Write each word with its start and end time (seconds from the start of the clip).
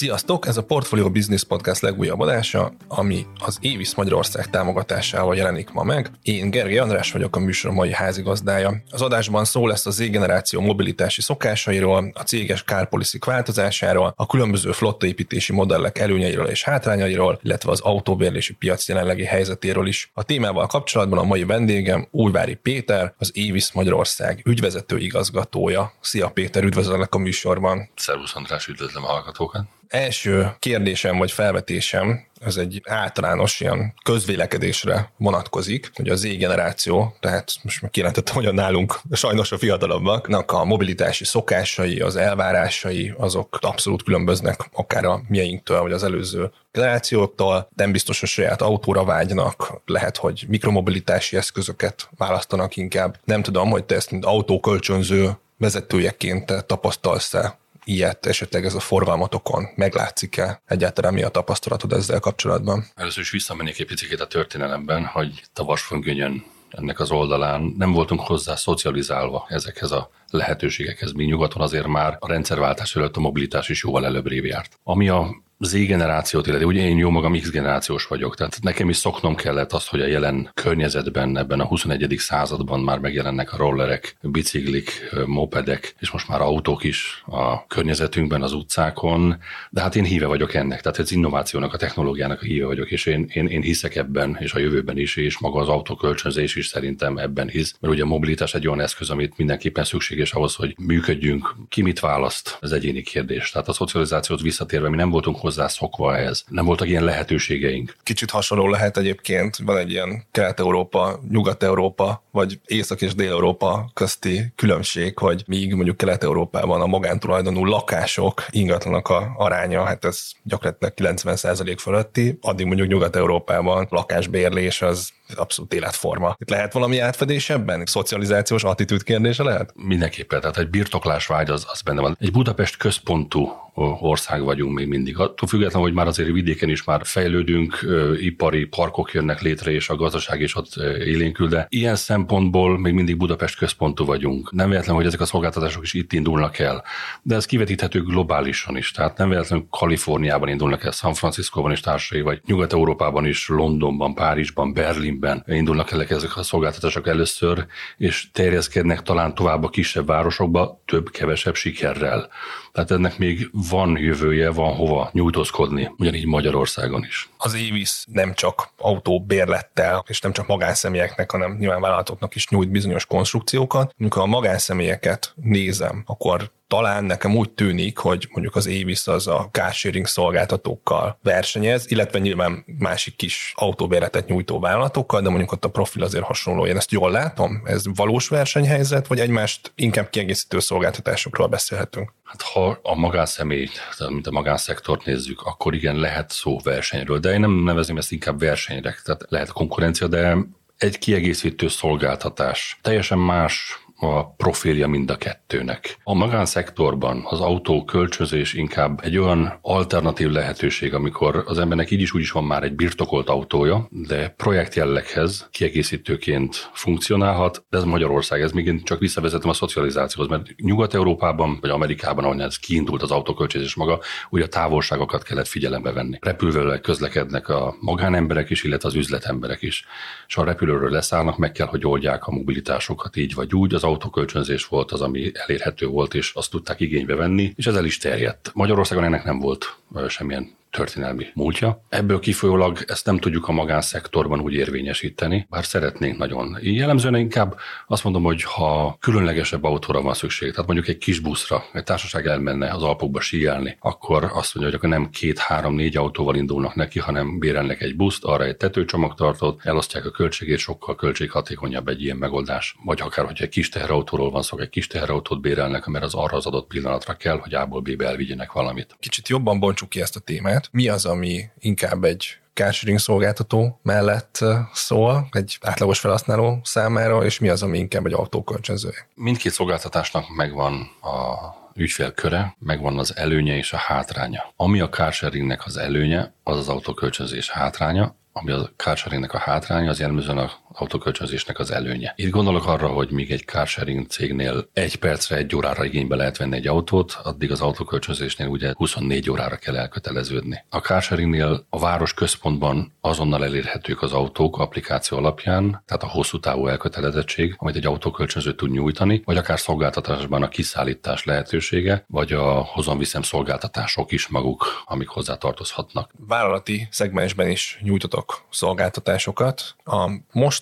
Sziasztok! 0.00 0.46
Ez 0.46 0.56
a 0.56 0.64
Portfolio 0.64 1.10
Business 1.10 1.42
Podcast 1.44 1.80
legújabb 1.80 2.20
adása, 2.20 2.72
ami 2.88 3.26
az 3.38 3.58
Évis 3.60 3.94
Magyarország 3.94 4.50
támogatásával 4.50 5.36
jelenik 5.36 5.70
ma 5.70 5.82
meg. 5.82 6.10
Én 6.22 6.50
Gergely 6.50 6.78
András 6.78 7.12
vagyok, 7.12 7.36
a 7.36 7.38
műsor 7.38 7.70
mai 7.70 7.92
házigazdája. 7.92 8.82
Az 8.90 9.02
adásban 9.02 9.44
szó 9.44 9.66
lesz 9.66 9.86
a 9.86 9.90
Z-generáció 9.90 10.60
mobilitási 10.60 11.20
szokásairól, 11.20 12.10
a 12.14 12.22
céges 12.22 12.64
kárpoliszik 12.64 13.24
változásáról, 13.24 14.12
a 14.16 14.26
különböző 14.26 14.72
flottaépítési 14.72 15.52
modellek 15.52 15.98
előnyeiről 15.98 16.46
és 16.46 16.64
hátrányairól, 16.64 17.40
illetve 17.42 17.70
az 17.70 17.80
autóbérlési 17.80 18.54
piac 18.54 18.88
jelenlegi 18.88 19.24
helyzetéről 19.24 19.86
is. 19.86 20.10
A 20.14 20.22
témával 20.22 20.66
kapcsolatban 20.66 21.18
a 21.18 21.24
mai 21.24 21.44
vendégem 21.44 22.08
Újvári 22.10 22.54
Péter, 22.54 23.14
az 23.18 23.30
Évis 23.34 23.72
Magyarország 23.72 24.42
ügyvezető 24.44 24.98
igazgatója. 24.98 25.92
Szia 26.00 26.28
Péter, 26.28 26.64
üdvözöllek 26.64 27.14
a 27.14 27.18
műsorban. 27.18 27.90
Szervusz 27.96 28.34
András, 28.34 28.66
üdvözlöm 28.66 29.04
a 29.04 29.08
hallgatókat 29.08 29.64
első 29.90 30.54
kérdésem 30.58 31.18
vagy 31.18 31.32
felvetésem, 31.32 32.28
ez 32.40 32.56
egy 32.56 32.82
általános 32.84 33.60
ilyen 33.60 33.94
közvélekedésre 34.04 35.10
vonatkozik, 35.16 35.90
hogy 35.94 36.08
az 36.08 36.20
Z 36.20 36.36
generáció, 36.36 37.16
tehát 37.20 37.52
most 37.62 37.82
meg 37.82 37.90
kijelentettem, 37.90 38.34
hogy 38.34 38.46
a 38.46 38.52
nálunk 38.52 39.00
sajnos 39.12 39.52
a 39.52 39.58
fiatalabbaknak 39.58 40.52
a 40.52 40.64
mobilitási 40.64 41.24
szokásai, 41.24 42.00
az 42.00 42.16
elvárásai, 42.16 43.14
azok 43.16 43.58
abszolút 43.60 44.02
különböznek 44.02 44.68
akár 44.72 45.04
a 45.04 45.22
mieinktől, 45.28 45.80
vagy 45.80 45.92
az 45.92 46.04
előző 46.04 46.50
generációktól, 46.72 47.68
nem 47.76 47.92
biztos, 47.92 48.20
hogy 48.20 48.28
saját 48.28 48.62
autóra 48.62 49.04
vágynak, 49.04 49.80
lehet, 49.86 50.16
hogy 50.16 50.44
mikromobilitási 50.48 51.36
eszközöket 51.36 52.08
választanak 52.16 52.76
inkább. 52.76 53.18
Nem 53.24 53.42
tudom, 53.42 53.70
hogy 53.70 53.84
te 53.84 53.94
ezt 53.94 54.10
mint 54.10 54.24
autókölcsönző 54.24 55.30
vezetőjeként 55.58 56.64
tapasztalsz-e 56.66 57.58
ilyet 57.84 58.26
esetleg 58.26 58.64
ez 58.64 58.74
a 58.74 58.80
forgalmatokon 58.80 59.68
meglátszik-e 59.74 60.62
egyáltalán 60.66 61.12
mi 61.12 61.22
a 61.22 61.28
tapasztalatod 61.28 61.92
ezzel 61.92 62.20
kapcsolatban? 62.20 62.84
Először 62.94 63.22
is 63.22 63.30
visszamennék 63.30 63.78
egy 63.78 63.86
picit 63.86 64.20
a 64.20 64.26
történelemben, 64.26 65.04
hogy 65.04 65.42
a 65.54 65.64
Vasföngönyön 65.64 66.44
ennek 66.70 67.00
az 67.00 67.10
oldalán 67.10 67.74
nem 67.78 67.92
voltunk 67.92 68.20
hozzá 68.20 68.54
szocializálva 68.54 69.46
ezekhez 69.48 69.90
a 69.90 70.10
lehetőségekhez. 70.30 71.12
Mi 71.12 71.24
nyugaton 71.24 71.62
azért 71.62 71.86
már 71.86 72.16
a 72.18 72.28
rendszerváltás 72.28 72.96
előtt 72.96 73.16
a 73.16 73.20
mobilitás 73.20 73.68
is 73.68 73.82
jóval 73.82 74.04
előbb 74.04 74.26
járt. 74.30 74.78
Ami 74.82 75.08
a 75.08 75.42
Z 75.62 75.86
generációt 75.86 76.46
illeti, 76.46 76.64
ugye 76.64 76.82
én 76.82 76.98
jó 76.98 77.10
magam 77.10 77.38
X 77.38 77.50
generációs 77.50 78.06
vagyok, 78.06 78.36
tehát 78.36 78.58
nekem 78.62 78.88
is 78.88 78.96
szoknom 78.96 79.34
kellett 79.34 79.72
azt, 79.72 79.88
hogy 79.88 80.00
a 80.00 80.06
jelen 80.06 80.50
környezetben, 80.54 81.38
ebben 81.38 81.60
a 81.60 81.64
21. 81.64 82.14
században 82.18 82.80
már 82.80 82.98
megjelennek 82.98 83.52
a 83.52 83.56
rollerek, 83.56 84.16
biciklik, 84.22 85.10
mopedek, 85.26 85.94
és 85.98 86.10
most 86.10 86.28
már 86.28 86.40
autók 86.40 86.84
is 86.84 87.22
a 87.26 87.66
környezetünkben, 87.66 88.42
az 88.42 88.52
utcákon, 88.52 89.36
de 89.70 89.80
hát 89.80 89.96
én 89.96 90.04
híve 90.04 90.26
vagyok 90.26 90.54
ennek, 90.54 90.80
tehát 90.80 90.98
ez 90.98 91.10
innovációnak, 91.10 91.74
a 91.74 91.76
technológiának 91.76 92.40
a 92.42 92.44
híve 92.44 92.66
vagyok, 92.66 92.90
és 92.90 93.06
én, 93.06 93.30
én, 93.32 93.46
én 93.46 93.62
hiszek 93.62 93.96
ebben, 93.96 94.36
és 94.40 94.52
a 94.52 94.58
jövőben 94.58 94.98
is, 94.98 95.16
és 95.16 95.38
maga 95.38 95.60
az 95.60 95.68
autókölcsönzés 95.68 96.56
is 96.56 96.66
szerintem 96.66 97.16
ebben 97.16 97.48
hisz, 97.48 97.74
mert 97.80 97.94
ugye 97.94 98.02
a 98.02 98.06
mobilitás 98.06 98.54
egy 98.54 98.66
olyan 98.66 98.80
eszköz, 98.80 99.10
amit 99.10 99.36
mindenképpen 99.36 99.84
szükséges 99.84 100.32
ahhoz, 100.32 100.54
hogy 100.54 100.74
működjünk. 100.78 101.54
Ki 101.68 101.82
mit 101.82 102.00
választ? 102.00 102.58
Ez 102.60 102.70
egyéni 102.70 103.02
kérdés. 103.02 103.50
Tehát 103.50 103.68
a 103.68 103.72
szocializációt 103.72 104.40
visszatérve 104.40 104.88
mi 104.88 104.96
nem 104.96 105.10
voltunk 105.10 105.36
hozzászokva 105.50 106.16
ehhez. 106.16 106.44
Nem 106.48 106.64
voltak 106.64 106.88
ilyen 106.88 107.04
lehetőségeink. 107.04 107.96
Kicsit 108.02 108.30
hasonló 108.30 108.68
lehet 108.68 108.96
egyébként, 108.96 109.56
van 109.56 109.76
egy 109.76 109.90
ilyen 109.90 110.24
Kelet-Európa, 110.30 111.20
Nyugat-Európa, 111.30 112.22
vagy 112.30 112.60
Észak- 112.66 113.02
és 113.02 113.14
Dél-Európa 113.14 113.90
közti 113.94 114.52
különbség, 114.56 115.18
hogy 115.18 115.42
míg 115.46 115.74
mondjuk 115.74 115.96
Kelet-Európában 115.96 116.80
a 116.80 116.86
magántulajdonú 116.86 117.64
lakások, 117.64 118.46
ingatlanak 118.50 119.08
a 119.08 119.34
aránya, 119.36 119.84
hát 119.84 120.04
ez 120.04 120.30
gyakorlatilag 120.42 120.94
90% 120.94 121.76
fölötti, 121.78 122.38
addig 122.40 122.66
mondjuk 122.66 122.88
Nyugat-Európában 122.88 123.86
lakásbérlés 123.90 124.82
az 124.82 125.08
abszolút 125.34 125.74
életforma. 125.74 126.36
Itt 126.38 126.50
lehet 126.50 126.72
valami 126.72 126.98
átfedés 126.98 127.50
ebben? 127.50 127.86
Szocializációs 127.86 128.64
attitűd 128.64 129.02
kérdése 129.02 129.42
lehet? 129.42 129.72
Mindenképpen, 129.74 130.40
tehát 130.40 130.58
egy 130.58 130.70
birtoklás 130.70 131.26
vágy 131.26 131.50
az, 131.50 131.66
az 131.72 131.82
benne 131.82 132.00
van. 132.00 132.16
Egy 132.20 132.32
Budapest 132.32 132.76
központú 132.76 133.52
ország 134.00 134.42
vagyunk 134.42 134.74
még 134.74 134.88
mindig. 134.88 135.18
Attól 135.18 135.48
függetlenül, 135.48 135.86
hogy 135.86 135.96
már 135.96 136.06
azért 136.06 136.32
vidéken 136.32 136.68
is 136.68 136.84
már 136.84 137.00
fejlődünk, 137.04 137.86
ipari 138.20 138.64
parkok 138.64 139.12
jönnek 139.12 139.40
létre, 139.40 139.70
és 139.70 139.88
a 139.88 139.96
gazdaság 139.96 140.40
is 140.40 140.56
ott 140.56 140.74
élénkül, 141.04 141.48
de 141.48 141.66
ilyen 141.68 141.96
szempontból 141.96 142.78
még 142.78 142.92
mindig 142.92 143.16
Budapest 143.16 143.58
központú 143.58 144.04
vagyunk. 144.04 144.52
Nem 144.52 144.68
véletlen, 144.68 144.94
hogy 144.96 145.06
ezek 145.06 145.20
a 145.20 145.24
szolgáltatások 145.24 145.82
is 145.82 145.94
itt 145.94 146.12
indulnak 146.12 146.58
el, 146.58 146.84
de 147.22 147.34
ez 147.34 147.46
kivetíthető 147.46 148.02
globálisan 148.02 148.76
is. 148.76 148.90
Tehát 148.90 149.18
nem 149.18 149.28
véletlenül 149.28 149.66
Kaliforniában 149.70 150.48
indulnak 150.48 150.84
el, 150.84 150.90
San 150.90 151.14
Franciscóban 151.14 151.72
is 151.72 151.80
társai, 151.80 152.20
vagy 152.20 152.40
Nyugat-Európában 152.46 153.26
is, 153.26 153.48
Londonban, 153.48 154.14
Párizsban, 154.14 154.72
Berlinben 155.20 155.56
indulnak 155.56 155.90
el 155.90 156.02
ezek 156.02 156.36
a 156.36 156.42
szolgáltatások 156.42 157.06
először, 157.06 157.66
és 157.96 158.30
terjeszkednek 158.32 159.02
talán 159.02 159.34
tovább 159.34 159.64
a 159.64 159.68
kisebb 159.68 160.06
városokba, 160.06 160.82
több-kevesebb 160.84 161.54
sikerrel. 161.54 162.28
Tehát 162.72 162.90
ennek 162.90 163.18
még 163.18 163.50
van 163.52 163.98
jövője, 163.98 164.50
van 164.50 164.74
hova 164.74 165.10
nyújtózkodni, 165.12 165.90
ugyanígy 165.98 166.26
Magyarországon 166.26 167.04
is. 167.04 167.28
Az 167.36 167.54
Évis 167.54 168.04
nem 168.12 168.34
csak 168.34 168.68
autóbérlettel, 168.78 170.04
és 170.06 170.20
nem 170.20 170.32
csak 170.32 170.46
magánszemélyeknek, 170.46 171.30
hanem 171.30 171.56
nyilván 171.58 171.80
vállalatoknak 171.80 172.34
is 172.34 172.48
nyújt 172.48 172.70
bizonyos 172.70 173.06
konstrukciókat. 173.06 173.94
Amikor 173.98 174.22
a 174.22 174.26
magánszemélyeket 174.26 175.32
nézem, 175.36 176.02
akkor 176.06 176.50
talán 176.70 177.04
nekem 177.04 177.36
úgy 177.36 177.50
tűnik, 177.50 177.98
hogy 177.98 178.28
mondjuk 178.32 178.56
az 178.56 178.66
Avis 178.66 179.06
az 179.06 179.26
a 179.26 179.48
carsharing 179.52 180.06
szolgáltatókkal 180.06 181.18
versenyez, 181.22 181.90
illetve 181.90 182.18
nyilván 182.18 182.64
másik 182.78 183.16
kis 183.16 183.52
autóbéretet 183.56 184.28
nyújtó 184.28 184.60
vállalatokkal, 184.60 185.20
de 185.20 185.28
mondjuk 185.28 185.52
ott 185.52 185.64
a 185.64 185.68
profil 185.68 186.02
azért 186.02 186.24
hasonló. 186.24 186.66
Én 186.66 186.76
ezt 186.76 186.90
jól 186.90 187.10
látom? 187.10 187.62
Ez 187.64 187.82
valós 187.94 188.28
versenyhelyzet, 188.28 189.06
vagy 189.06 189.20
egymást 189.20 189.72
inkább 189.74 190.10
kiegészítő 190.10 190.58
szolgáltatásokról 190.58 191.46
beszélhetünk? 191.46 192.12
Hát 192.24 192.42
ha 192.42 192.78
a 192.82 192.94
magánszemély, 192.94 193.68
mint 194.08 194.26
a 194.26 194.30
magánszektort 194.30 195.04
nézzük, 195.04 195.42
akkor 195.42 195.74
igen, 195.74 195.96
lehet 195.96 196.30
szó 196.30 196.58
versenyről, 196.62 197.18
de 197.18 197.32
én 197.32 197.40
nem 197.40 197.52
nevezem 197.52 197.96
ezt 197.96 198.12
inkább 198.12 198.40
versenyre, 198.40 198.96
tehát 199.04 199.24
lehet 199.28 199.52
konkurencia, 199.52 200.06
de 200.06 200.36
egy 200.76 200.98
kiegészítő 200.98 201.68
szolgáltatás. 201.68 202.78
Teljesen 202.82 203.18
más 203.18 203.84
a 204.00 204.34
profilja 204.34 204.88
mind 204.88 205.10
a 205.10 205.16
kettőnek. 205.16 205.96
A 206.02 206.14
magánszektorban 206.14 207.22
az 207.24 207.40
autó 207.40 207.84
kölcsönzés 207.84 208.54
inkább 208.54 209.00
egy 209.04 209.18
olyan 209.18 209.58
alternatív 209.62 210.30
lehetőség, 210.30 210.94
amikor 210.94 211.44
az 211.46 211.58
embernek 211.58 211.90
így 211.90 212.00
is 212.00 212.14
úgy 212.14 212.20
is 212.20 212.30
van 212.30 212.44
már 212.44 212.62
egy 212.62 212.74
birtokolt 212.74 213.28
autója, 213.28 213.88
de 213.90 214.28
projekt 214.28 214.74
jelleghez 214.74 215.48
kiegészítőként 215.50 216.70
funkcionálhat, 216.72 217.64
de 217.70 217.78
ez 217.78 217.84
Magyarország, 217.84 218.40
ez 218.40 218.52
még 218.52 218.82
csak 218.82 218.98
visszavezetem 218.98 219.48
a 219.48 219.52
szocializációhoz, 219.52 220.30
mert 220.30 220.56
Nyugat-Európában 220.56 221.58
vagy 221.60 221.70
Amerikában, 221.70 222.24
ahol 222.24 222.42
ez 222.42 222.58
kiindult 222.58 223.02
az 223.02 223.10
autókölcsönzés 223.10 223.74
maga, 223.74 224.00
ugye 224.30 224.44
a 224.44 224.48
távolságokat 224.48 225.22
kellett 225.22 225.48
figyelembe 225.48 225.92
venni. 225.92 226.18
Repülővel 226.20 226.80
közlekednek 226.80 227.48
a 227.48 227.76
magánemberek 227.80 228.50
is, 228.50 228.64
illetve 228.64 228.88
az 228.88 228.94
üzletemberek 228.94 229.62
is. 229.62 229.84
És 230.26 230.36
a 230.36 230.44
repülőről 230.44 230.90
leszállnak, 230.90 231.36
meg 231.36 231.52
kell, 231.52 231.66
hogy 231.66 231.86
oldják 231.86 232.26
a 232.26 232.30
mobilitásokat 232.30 233.16
így 233.16 233.34
vagy 233.34 233.54
úgy. 233.54 233.74
Az 233.74 233.84
autókölcsönzés 233.90 234.66
volt 234.66 234.92
az, 234.92 235.00
ami 235.00 235.30
elérhető 235.34 235.86
volt, 235.86 236.14
és 236.14 236.32
azt 236.34 236.50
tudták 236.50 236.80
igénybe 236.80 237.14
venni, 237.14 237.52
és 237.56 237.66
ez 237.66 237.74
el 237.74 237.84
is 237.84 237.98
terjedt. 237.98 238.50
Magyarországon 238.54 239.04
ennek 239.04 239.24
nem 239.24 239.38
volt 239.38 239.76
semmilyen 240.08 240.58
történelmi 240.70 241.26
múltja. 241.34 241.84
Ebből 241.88 242.18
kifolyólag 242.18 242.78
ezt 242.86 243.06
nem 243.06 243.18
tudjuk 243.18 243.48
a 243.48 243.52
magánszektorban 243.52 244.40
úgy 244.40 244.54
érvényesíteni, 244.54 245.46
bár 245.50 245.64
szeretnénk 245.64 246.18
nagyon. 246.18 246.58
Jellemzően 246.60 247.14
inkább 247.14 247.58
azt 247.86 248.04
mondom, 248.04 248.22
hogy 248.22 248.42
ha 248.42 248.96
különlegesebb 249.00 249.64
autóra 249.64 250.02
van 250.02 250.14
szükség, 250.14 250.50
tehát 250.50 250.66
mondjuk 250.66 250.88
egy 250.88 250.98
kis 250.98 251.18
buszra, 251.18 251.64
egy 251.72 251.84
társaság 251.84 252.26
elmenne 252.26 252.70
az 252.70 252.82
Alpokba 252.82 253.20
síelni, 253.20 253.76
akkor 253.80 254.24
azt 254.24 254.54
mondja, 254.54 254.72
hogy 254.72 254.74
akkor 254.74 254.88
nem 254.88 255.10
két, 255.10 255.38
három, 255.38 255.74
négy 255.74 255.96
autóval 255.96 256.36
indulnak 256.36 256.74
neki, 256.74 256.98
hanem 256.98 257.38
bérelnek 257.38 257.80
egy 257.80 257.96
buszt, 257.96 258.24
arra 258.24 258.44
egy 258.44 258.56
tetőcsomagtartót, 258.56 259.60
elosztják 259.64 260.04
a 260.04 260.10
költségét, 260.10 260.58
sokkal 260.58 260.94
költséghatékonyabb 260.94 261.88
egy 261.88 262.02
ilyen 262.02 262.16
megoldás. 262.16 262.76
Vagy 262.84 263.00
akár, 263.00 263.26
hogyha 263.26 263.44
egy 263.44 263.50
kis 263.50 263.68
teherautóról 263.68 264.30
van 264.30 264.42
szó, 264.42 264.58
egy 264.58 264.70
kis 264.70 264.86
teherautót 264.86 265.40
bérelnek, 265.40 265.86
mert 265.86 266.04
az 266.04 266.14
arra 266.14 266.36
az 266.36 266.46
adott 266.46 266.66
pillanatra 266.66 267.14
kell, 267.14 267.38
hogy 267.38 267.54
A-ból 267.54 267.80
B-be 267.80 268.06
elvigyenek 268.06 268.52
valamit. 268.52 268.96
Kicsit 268.98 269.28
jobban 269.28 269.60
bontsuk 269.60 269.88
ki 269.88 270.00
ezt 270.00 270.16
a 270.16 270.20
témát 270.20 270.59
lehet. 270.60 270.68
Mi 270.72 270.88
az, 270.88 271.04
ami 271.04 271.50
inkább 271.58 272.04
egy 272.04 272.38
carsharing 272.54 272.98
szolgáltató 272.98 273.80
mellett 273.82 274.44
szól, 274.72 275.28
egy 275.30 275.58
átlagos 275.60 275.98
felhasználó 275.98 276.60
számára, 276.62 277.24
és 277.24 277.38
mi 277.38 277.48
az, 277.48 277.62
ami 277.62 277.78
inkább 277.78 278.06
egy 278.06 278.12
autókölcsönző? 278.12 278.90
Mindkét 279.14 279.52
szolgáltatásnak 279.52 280.28
megvan 280.36 280.74
a 281.02 281.58
ügyfélköre, 281.74 282.56
megvan 282.58 282.98
az 282.98 283.16
előnye 283.16 283.56
és 283.56 283.72
a 283.72 283.76
hátránya. 283.76 284.52
Ami 284.56 284.80
a 284.80 284.88
carsharingnek 284.88 285.66
az 285.66 285.76
előnye, 285.76 286.32
az 286.42 286.56
az 286.56 286.68
autókölcsönzés 286.68 287.50
hátránya, 287.50 288.14
ami 288.32 288.50
a 288.50 288.70
carsharingnek 288.76 289.32
a 289.32 289.38
hátránya, 289.38 289.90
az 289.90 289.98
jellemzően 289.98 290.38
a 290.38 290.50
autókölcsönzésnek 290.72 291.58
az 291.58 291.70
előnye. 291.70 292.12
Itt 292.16 292.30
gondolok 292.30 292.66
arra, 292.66 292.88
hogy 292.88 293.10
míg 293.10 293.30
egy 293.30 293.44
carsharing 293.44 294.06
cégnél 294.06 294.68
egy 294.72 294.96
percre, 294.96 295.36
egy 295.36 295.56
órára 295.56 295.84
igénybe 295.84 296.16
lehet 296.16 296.36
venni 296.36 296.56
egy 296.56 296.66
autót, 296.66 297.18
addig 297.22 297.50
az 297.50 297.60
autókölcsönzésnél 297.60 298.46
ugye 298.46 298.72
24 298.76 299.30
órára 299.30 299.56
kell 299.56 299.76
elköteleződni. 299.76 300.64
A 300.68 300.78
carsharingnél 300.78 301.66
a 301.68 301.78
város 301.78 302.14
központban 302.14 302.92
azonnal 303.00 303.44
elérhetők 303.44 304.02
az 304.02 304.12
autók 304.12 304.58
applikáció 304.58 305.18
alapján, 305.18 305.82
tehát 305.86 306.02
a 306.02 306.08
hosszú 306.08 306.40
távú 306.40 306.66
elkötelezettség, 306.66 307.54
amit 307.58 307.76
egy 307.76 307.86
autókölcsönző 307.86 308.54
tud 308.54 308.70
nyújtani, 308.70 309.22
vagy 309.24 309.36
akár 309.36 309.58
szolgáltatásban 309.60 310.42
a 310.42 310.48
kiszállítás 310.48 311.24
lehetősége, 311.24 312.04
vagy 312.06 312.32
a 312.32 312.62
hozonviszem 312.62 313.22
szolgáltatások 313.22 314.12
is 314.12 314.28
maguk, 314.28 314.82
amik 314.84 315.08
hozzá 315.08 315.34
tartozhatnak. 315.34 316.10
Vállalati 316.26 316.88
szegmensben 316.90 317.48
is 317.48 317.78
nyújtotok 317.82 318.44
szolgáltatásokat. 318.50 319.74
A 319.84 320.10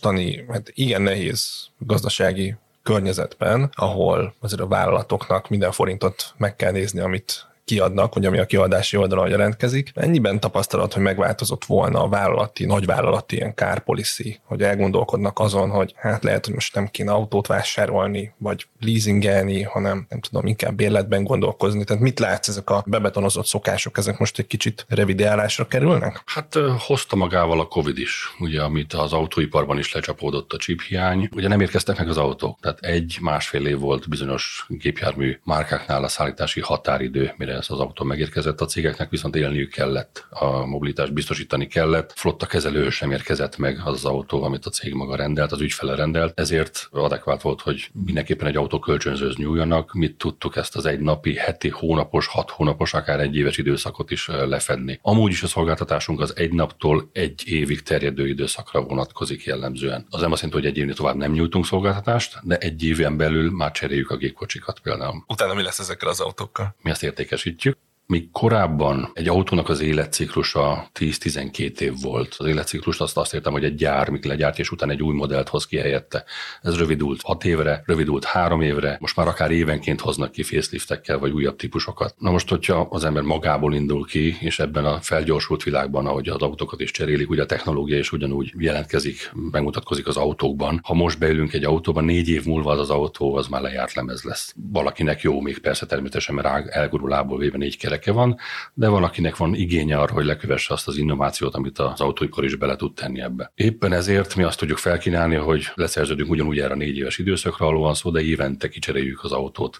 mostani, 0.02 0.44
hát 0.48 0.70
igen 0.74 1.02
nehéz 1.02 1.68
gazdasági 1.78 2.56
környezetben, 2.82 3.70
ahol 3.74 4.34
azért 4.40 4.60
a 4.60 4.66
vállalatoknak 4.66 5.48
minden 5.48 5.72
forintot 5.72 6.34
meg 6.36 6.56
kell 6.56 6.72
nézni, 6.72 7.00
amit 7.00 7.46
kiadnak, 7.68 8.14
vagy 8.14 8.26
ami 8.26 8.38
a 8.38 8.46
kiadási 8.46 8.96
oldalon 8.96 9.28
jelentkezik. 9.28 9.92
Ennyiben 9.94 10.40
tapasztalat, 10.40 10.92
hogy 10.92 11.02
megváltozott 11.02 11.64
volna 11.64 12.02
a 12.02 12.08
vállalati, 12.08 12.64
nagyvállalati 12.64 13.36
ilyen 13.36 13.54
car 13.54 13.80
policy, 13.80 14.40
hogy 14.44 14.62
elgondolkodnak 14.62 15.38
azon, 15.38 15.70
hogy 15.70 15.94
hát 15.96 16.24
lehet, 16.24 16.44
hogy 16.44 16.54
most 16.54 16.74
nem 16.74 16.86
kéne 16.86 17.12
autót 17.12 17.46
vásárolni, 17.46 18.32
vagy 18.38 18.66
leasingelni, 18.80 19.62
hanem 19.62 20.06
nem 20.08 20.20
tudom, 20.20 20.46
inkább 20.46 20.74
bérletben 20.74 21.24
gondolkozni. 21.24 21.84
Tehát 21.84 22.02
mit 22.02 22.18
látsz 22.18 22.48
ezek 22.48 22.70
a 22.70 22.84
bebetonozott 22.86 23.46
szokások, 23.46 23.98
ezek 23.98 24.18
most 24.18 24.38
egy 24.38 24.46
kicsit 24.46 24.86
revideálásra 24.88 25.66
kerülnek? 25.66 26.22
Hát 26.26 26.58
hozta 26.78 27.16
magával 27.16 27.60
a 27.60 27.68
Covid 27.68 27.98
is, 27.98 28.34
ugye, 28.38 28.62
amit 28.62 28.92
az 28.92 29.12
autóiparban 29.12 29.78
is 29.78 29.92
lecsapódott 29.92 30.52
a 30.52 30.58
hiány. 30.88 31.28
Ugye 31.34 31.48
nem 31.48 31.60
érkeztek 31.60 31.98
meg 31.98 32.08
az 32.08 32.16
autók, 32.16 32.58
tehát 32.60 32.78
egy 32.80 33.18
másfél 33.20 33.66
év 33.66 33.78
volt 33.78 34.08
bizonyos 34.08 34.66
gépjármű 34.68 35.38
márkáknál 35.44 36.04
a 36.04 36.08
szállítási 36.08 36.60
határidő, 36.60 37.32
mire 37.36 37.57
ez 37.58 37.70
az 37.70 37.78
autó 37.80 38.04
megérkezett, 38.04 38.60
a 38.60 38.66
cégeknek 38.66 39.10
viszont 39.10 39.36
élniük 39.36 39.70
kellett, 39.70 40.26
a 40.30 40.66
mobilitást 40.66 41.12
biztosítani 41.12 41.66
kellett, 41.66 42.12
flotta 42.16 42.46
kezelő 42.46 42.90
sem 42.90 43.10
érkezett 43.10 43.56
meg 43.56 43.80
az, 43.84 43.94
az 43.94 44.04
autó, 44.04 44.42
amit 44.42 44.66
a 44.66 44.70
cég 44.70 44.94
maga 44.94 45.16
rendelt, 45.16 45.52
az 45.52 45.60
ügyfele 45.60 45.94
rendelt, 45.94 46.40
ezért 46.40 46.88
adekvát 46.90 47.42
volt, 47.42 47.60
hogy 47.60 47.90
mindenképpen 48.04 48.46
egy 48.46 48.56
autó 48.56 48.78
kölcsönzőz 48.78 49.36
nyúljanak, 49.36 49.92
mit 49.92 50.16
tudtuk 50.16 50.56
ezt 50.56 50.76
az 50.76 50.86
egy 50.86 51.00
napi, 51.00 51.34
heti, 51.34 51.68
hónapos, 51.68 52.26
hat 52.26 52.50
hónapos, 52.50 52.94
akár 52.94 53.20
egy 53.20 53.36
éves 53.36 53.56
időszakot 53.58 54.10
is 54.10 54.26
lefedni. 54.26 54.98
Amúgy 55.02 55.30
is 55.30 55.42
a 55.42 55.46
szolgáltatásunk 55.46 56.20
az 56.20 56.36
egy 56.36 56.52
naptól 56.52 57.10
egy 57.12 57.42
évig 57.46 57.82
terjedő 57.82 58.28
időszakra 58.28 58.82
vonatkozik 58.82 59.44
jellemzően. 59.44 60.06
Az 60.10 60.20
nem 60.20 60.32
azt 60.32 60.42
jelenti, 60.42 60.62
hogy 60.62 60.72
egy 60.72 60.78
évnél 60.78 60.94
tovább 60.94 61.16
nem 61.16 61.32
nyújtunk 61.32 61.66
szolgáltatást, 61.66 62.38
de 62.42 62.56
egy 62.56 62.84
éven 62.84 63.16
belül 63.16 63.50
már 63.50 63.70
cseréljük 63.70 64.10
a 64.10 64.16
gépkocsikat 64.16 64.80
például. 64.80 65.24
Utána 65.26 65.54
mi 65.54 65.62
lesz 65.62 65.78
ezekkel 65.78 66.08
az 66.08 66.20
autókkal? 66.20 66.76
Mi 66.82 66.90
ezt 66.90 67.02
értékes 67.02 67.44
should 67.48 67.64
you 67.64 67.87
Míg 68.12 68.30
korábban 68.30 69.10
egy 69.14 69.28
autónak 69.28 69.68
az 69.68 69.80
életciklusa 69.80 70.90
10-12 70.98 71.80
év 71.80 71.92
volt. 72.02 72.34
Az 72.38 72.46
életciklust 72.46 73.00
azt 73.00 73.16
azt 73.16 73.34
értem, 73.34 73.52
hogy 73.52 73.64
egy 73.64 73.74
gyár 73.74 74.08
míg 74.08 74.24
legyárt, 74.24 74.58
és 74.58 74.70
utána 74.70 74.92
egy 74.92 75.02
új 75.02 75.14
modellt 75.14 75.48
hoz 75.48 75.66
ki 75.66 75.76
helyette. 75.76 76.24
Ez 76.62 76.78
rövidült 76.78 77.22
6 77.22 77.44
évre, 77.44 77.82
rövidült 77.86 78.24
3 78.24 78.60
évre, 78.60 78.96
most 79.00 79.16
már 79.16 79.26
akár 79.26 79.50
évenként 79.50 80.00
hoznak 80.00 80.32
ki 80.32 80.42
faceliftekkel 80.42 81.18
vagy 81.18 81.30
újabb 81.30 81.56
típusokat. 81.56 82.14
Na 82.18 82.30
most, 82.30 82.48
hogyha 82.48 82.86
az 82.90 83.04
ember 83.04 83.22
magából 83.22 83.74
indul 83.74 84.06
ki, 84.06 84.36
és 84.40 84.58
ebben 84.58 84.84
a 84.84 85.00
felgyorsult 85.00 85.62
világban, 85.62 86.06
ahogy 86.06 86.28
az 86.28 86.42
autókat 86.42 86.80
is 86.80 86.90
cserélik, 86.90 87.30
ugye 87.30 87.42
a 87.42 87.46
technológia 87.46 87.98
is 87.98 88.12
ugyanúgy 88.12 88.52
jelentkezik, 88.58 89.32
megmutatkozik 89.50 90.06
az 90.06 90.16
autókban. 90.16 90.80
Ha 90.82 90.94
most 90.94 91.18
beülünk 91.18 91.52
egy 91.52 91.64
autóba, 91.64 92.00
négy 92.00 92.28
év 92.28 92.44
múlva 92.44 92.70
az 92.70 92.78
az 92.78 92.90
autó 92.90 93.34
az 93.34 93.46
már 93.46 93.60
lejárt 93.60 93.94
lemez 93.94 94.22
lesz. 94.22 94.54
Valakinek 94.72 95.20
jó, 95.20 95.40
még 95.40 95.58
persze 95.58 95.86
természetesen, 95.86 96.34
mert 96.34 96.68
elgurulából 96.68 97.38
véve 97.38 97.56
négy 97.56 97.76
kerek 97.76 97.96
érdeke 97.98 98.12
van, 98.12 98.36
de 98.74 98.88
valakinek 98.88 99.36
van 99.36 99.54
igénye 99.54 99.98
arra, 99.98 100.12
hogy 100.12 100.24
lekövesse 100.24 100.74
azt 100.74 100.88
az 100.88 100.96
innovációt, 100.96 101.54
amit 101.54 101.78
az 101.78 102.00
autóipar 102.00 102.44
is 102.44 102.54
bele 102.54 102.76
tud 102.76 102.94
tenni 102.94 103.20
ebbe. 103.20 103.52
Éppen 103.54 103.92
ezért 103.92 104.36
mi 104.36 104.42
azt 104.42 104.58
tudjuk 104.58 104.78
felkínálni, 104.78 105.34
hogy 105.34 105.70
leszerződünk 105.74 106.30
ugyanúgy 106.30 106.58
erre 106.58 106.74
négy 106.74 106.96
éves 106.96 107.18
időszakra, 107.18 107.66
ahol 107.66 107.78
van 107.78 107.94
szó, 107.94 108.10
de 108.10 108.20
évente 108.20 108.68
kicseréljük 108.68 109.24
az 109.24 109.32
autót. 109.32 109.78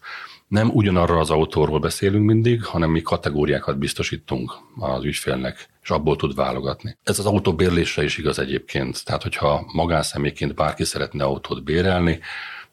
Nem 0.49 0.71
ugyanarra 0.71 1.19
az 1.19 1.31
autóról 1.31 1.79
beszélünk 1.79 2.25
mindig, 2.25 2.65
hanem 2.65 2.91
mi 2.91 3.03
kategóriákat 3.03 3.79
biztosítunk 3.79 4.53
az 4.79 5.05
ügyfélnek, 5.05 5.69
és 5.83 5.91
abból 5.91 6.17
tud 6.17 6.35
válogatni. 6.35 6.97
Ez 7.03 7.19
az 7.19 7.27
autóbérlésre 7.27 8.05
is 8.05 8.19
igaz 8.19 8.39
egyébként. 8.39 9.05
Tehát, 9.05 9.23
hogyha 9.23 9.71
magánszemélyként 9.73 10.55
bárki 10.55 10.85
szeretne 10.85 11.25
autót 11.25 11.65
bérelni, 11.65 12.21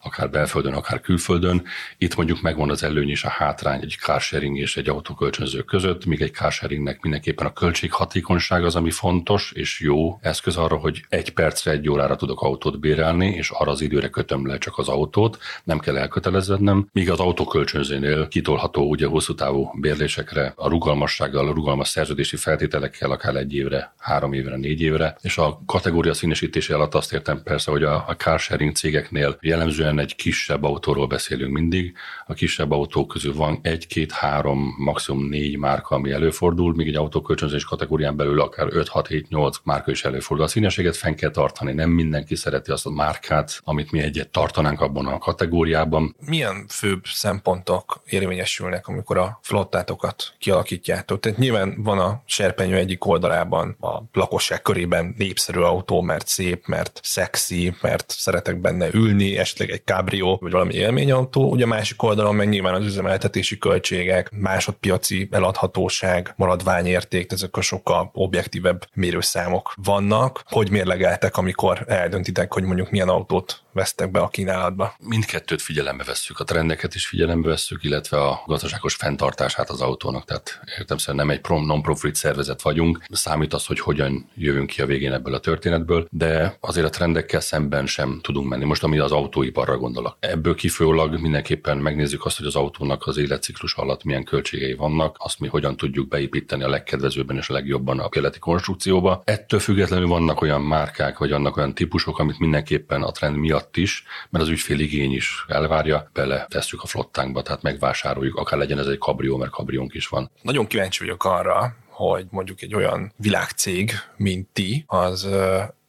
akár 0.06 0.30
belföldön, 0.30 0.74
akár 0.74 1.02
külföldön. 1.02 1.64
Itt 1.98 2.16
mondjuk 2.16 2.42
megvan 2.42 2.70
az 2.70 2.84
előny 2.84 3.10
és 3.10 3.24
a 3.24 3.30
hátrány 3.30 3.82
egy 3.82 3.98
carsharing 4.02 4.58
és 4.58 4.78
egy 4.78 4.90
autókölcsönző 4.90 5.62
között, 5.62 6.06
míg 6.06 6.22
egy 6.22 6.34
carsharingnek 6.34 7.02
mindenképpen 7.02 7.46
a 7.46 7.54
költséghatékonyság 7.54 8.64
az, 8.64 8.76
ami 8.76 8.92
fontos 8.92 9.52
és 9.56 9.80
jó 9.80 10.20
eszköz 10.22 10.58
arra, 10.58 10.76
hogy 10.76 11.06
egy 11.10 11.34
percre, 11.34 11.72
egy 11.72 11.90
órára 11.90 12.16
tudok 12.16 12.42
autót 12.42 12.80
bérelni, 12.80 13.28
és 13.28 13.50
arra 13.50 13.72
az 13.72 13.82
időre 13.82 14.10
kötöm 14.10 14.48
le 14.48 14.58
csak 14.58 14.78
az 14.78 14.88
autót, 14.88 15.38
nem 15.64 15.80
kell 15.80 15.98
elköteleződnem, 15.98 16.88
míg 16.92 17.12
az 17.12 17.20
autókölcsönzőnél 17.20 18.28
kitolható 18.28 18.90
ugye 18.90 19.08
hosszú 19.08 19.36
távú 19.36 19.72
bérlésekre, 19.80 20.54
a 20.56 20.70
rugalmassággal, 20.70 21.48
a 21.48 21.54
rugalmas 21.54 21.88
szerződési 21.88 22.36
feltételekkel 22.36 23.12
akár 23.12 23.36
egy 23.36 23.54
évre, 23.54 23.94
három 23.98 24.34
évre, 24.34 24.56
négy 24.56 24.82
évre, 24.82 25.18
és 25.22 25.38
a 25.38 25.62
kategória 25.66 26.14
színesítése 26.14 26.76
alatt 26.76 26.96
azt 26.96 27.14
értem 27.14 27.44
persze, 27.44 27.72
hogy 27.72 27.84
a, 27.84 27.96
a 28.08 28.16
carsharing 28.18 28.76
cégeknél 28.76 29.38
jellemzően 29.42 29.95
alapvetően 29.96 30.00
egy 30.00 30.16
kisebb 30.16 30.64
autóról 30.64 31.08
beszélünk 31.08 31.54
mindig. 31.54 31.94
A 32.26 32.34
kisebb 32.34 32.72
autók 32.72 33.08
közül 33.08 33.34
van 33.34 33.60
egy, 33.62 33.88
két, 33.88 34.12
három, 34.12 34.76
maximum 34.78 35.28
négy 35.30 35.58
márka, 35.58 35.96
ami 35.96 36.12
előfordul, 36.12 36.74
míg 36.76 36.88
egy 36.88 36.96
autókölcsönzés 36.96 37.64
kategórián 37.64 38.16
belül 38.16 38.42
akár 38.42 38.68
5, 38.70 38.88
6, 38.88 39.08
7, 39.08 39.30
8 39.30 39.58
márka 39.64 39.92
is 39.92 40.04
előfordul. 40.04 40.46
A 40.46 40.50
színeséget 40.50 40.96
fenn 40.96 41.16
kell 41.16 41.30
tartani, 41.30 41.74
nem 41.74 41.90
mindenki 41.90 42.36
szereti 42.36 42.72
azt 42.72 42.86
a 42.86 42.90
márkát, 42.90 43.60
amit 43.64 43.92
mi 43.92 44.00
egyet 44.00 44.30
tartanánk 44.30 44.82
abban 44.82 45.06
a 45.06 45.18
kategóriában. 45.18 46.16
Milyen 46.20 46.66
főbb 46.70 47.06
szempontok 47.06 48.02
érvényesülnek, 48.06 48.88
amikor 48.88 49.18
a 49.18 49.40
flottátokat 49.42 50.34
kialakítjátok? 50.40 51.20
Tehát 51.20 51.38
nyilván 51.38 51.76
van 51.84 52.00
a 52.00 52.22
serpenyő 52.26 52.76
egyik 52.76 53.06
oldalában 53.06 53.78
a 53.80 54.04
lakosság 54.14 54.62
körében 54.62 55.14
népszerű 55.18 55.60
autó, 55.60 56.02
mert 56.02 56.28
szép, 56.28 56.68
mert 56.68 57.00
szexi, 57.04 57.76
mert 57.82 58.14
szeretek 58.18 58.58
benne 58.58 58.88
ülni, 58.94 59.38
esetleg 59.38 59.70
egy 59.70 59.84
kábrió, 59.86 60.38
vagy 60.42 60.52
valami 60.52 60.74
élményautó, 60.74 61.50
ugye 61.50 61.64
a 61.64 61.68
másik 61.68 62.04
oldalon 62.04 62.36
meg 62.36 62.50
nyilván 62.50 62.74
az 62.74 62.86
üzemeltetési 62.86 63.58
költségek, 63.58 64.32
másodpiaci 64.32 65.28
eladhatóság, 65.32 66.34
maradványérték, 66.36 67.32
ezek 67.32 67.58
a 67.58 67.62
sokkal 67.62 68.10
objektívebb 68.14 68.88
mérőszámok 68.94 69.74
vannak. 69.76 70.44
Hogy 70.46 70.70
mérlegeltek, 70.70 71.38
amikor 71.38 71.84
eldöntitek, 71.88 72.54
hogy 72.54 72.64
mondjuk 72.64 72.92
milyen 72.92 73.10
autót 73.10 73.64
vesztek 73.72 74.12
be 74.12 74.20
a 74.20 74.28
kínálatba? 74.28 74.96
Mindkettőt 75.00 75.62
figyelembe 75.62 76.04
vesszük, 76.04 76.40
a 76.40 76.44
trendeket 76.44 76.96
is 76.96 77.08
figyelembe 77.08 77.48
vesszük, 77.48 77.84
illetve 77.84 78.22
a 78.22 78.44
gazdaságos 78.46 78.96
fenntartását 78.96 79.70
az 79.70 79.82
autónak. 79.82 80.26
Tehát 80.26 80.60
értem 80.78 81.16
nem 81.16 81.30
egy 81.30 81.42
non-profit 81.48 82.16
szervezet 82.16 82.62
vagyunk, 82.62 83.04
számít 83.10 83.54
az, 83.54 83.66
hogy 83.66 83.80
hogyan 83.80 84.30
jövünk 84.36 84.70
ki 84.70 84.82
a 84.82 84.86
végén 84.86 85.14
ebből 85.14 85.34
a 85.34 85.40
történetből, 85.40 86.08
de 86.12 86.58
azért 86.60 86.86
a 86.86 86.90
trendekkel 86.90 87.40
szemben 87.40 87.86
sem 87.86 88.20
tudunk 88.22 88.50
menni. 88.50 88.66
Most 88.66 88.84
ami 88.84 89.00
az 89.00 89.12
autóiparra 89.12 89.75
arra 89.76 89.84
gondolok. 89.84 90.18
Ebből 90.20 90.56
kifolyólag 90.56 91.22
mindenképpen 91.22 91.78
megnézzük 91.78 92.26
azt, 92.26 92.38
hogy 92.38 92.46
az 92.46 92.56
autónak 92.56 93.08
az 93.08 93.18
életciklus 93.18 93.74
alatt 93.74 94.04
milyen 94.04 94.24
költségei 94.24 94.74
vannak, 94.74 95.16
azt 95.20 95.40
mi 95.40 95.48
hogyan 95.48 95.78
tudjuk 95.78 96.08
beépíteni 96.08 96.64
a 96.64 96.70
legkedvezőbben 96.70 97.38
és 97.38 97.50
a 97.50 97.54
legjobban 97.54 98.00
a 98.00 98.10
keleti 98.10 98.40
konstrukcióba. 98.40 99.22
Ettől 99.26 99.60
függetlenül 99.60 100.08
vannak 100.08 100.42
olyan 100.42 100.62
márkák, 100.62 101.18
vagy 101.18 101.30
vannak 101.30 101.58
olyan 101.58 101.74
típusok, 101.74 102.20
amit 102.20 102.40
mindenképpen 102.40 103.04
a 103.04 103.12
trend 103.12 103.38
miatt 103.38 103.78
is, 103.78 104.04
mert 104.30 104.44
az 104.44 104.50
ügyfél 104.50 104.80
igény 104.80 105.14
is 105.14 105.46
elvárja, 105.48 106.10
bele 106.14 106.46
tesszük 106.50 106.84
a 106.84 106.88
flottánkba, 106.88 107.42
tehát 107.42 107.62
megvásároljuk, 107.62 108.36
akár 108.36 108.60
legyen 108.60 108.80
ez 108.80 108.88
egy 108.88 108.98
kabrió, 108.98 109.38
mert 109.38 109.52
kabriónk 109.52 109.94
is 109.94 110.08
van. 110.08 110.32
Nagyon 110.42 110.68
kíváncsi 110.68 111.00
vagyok 111.00 111.24
arra, 111.24 111.76
hogy 111.90 112.26
mondjuk 112.30 112.62
egy 112.62 112.76
olyan 112.76 113.14
világcég, 113.18 113.92
mint 114.18 114.48
ti, 114.48 114.84
az 114.88 115.28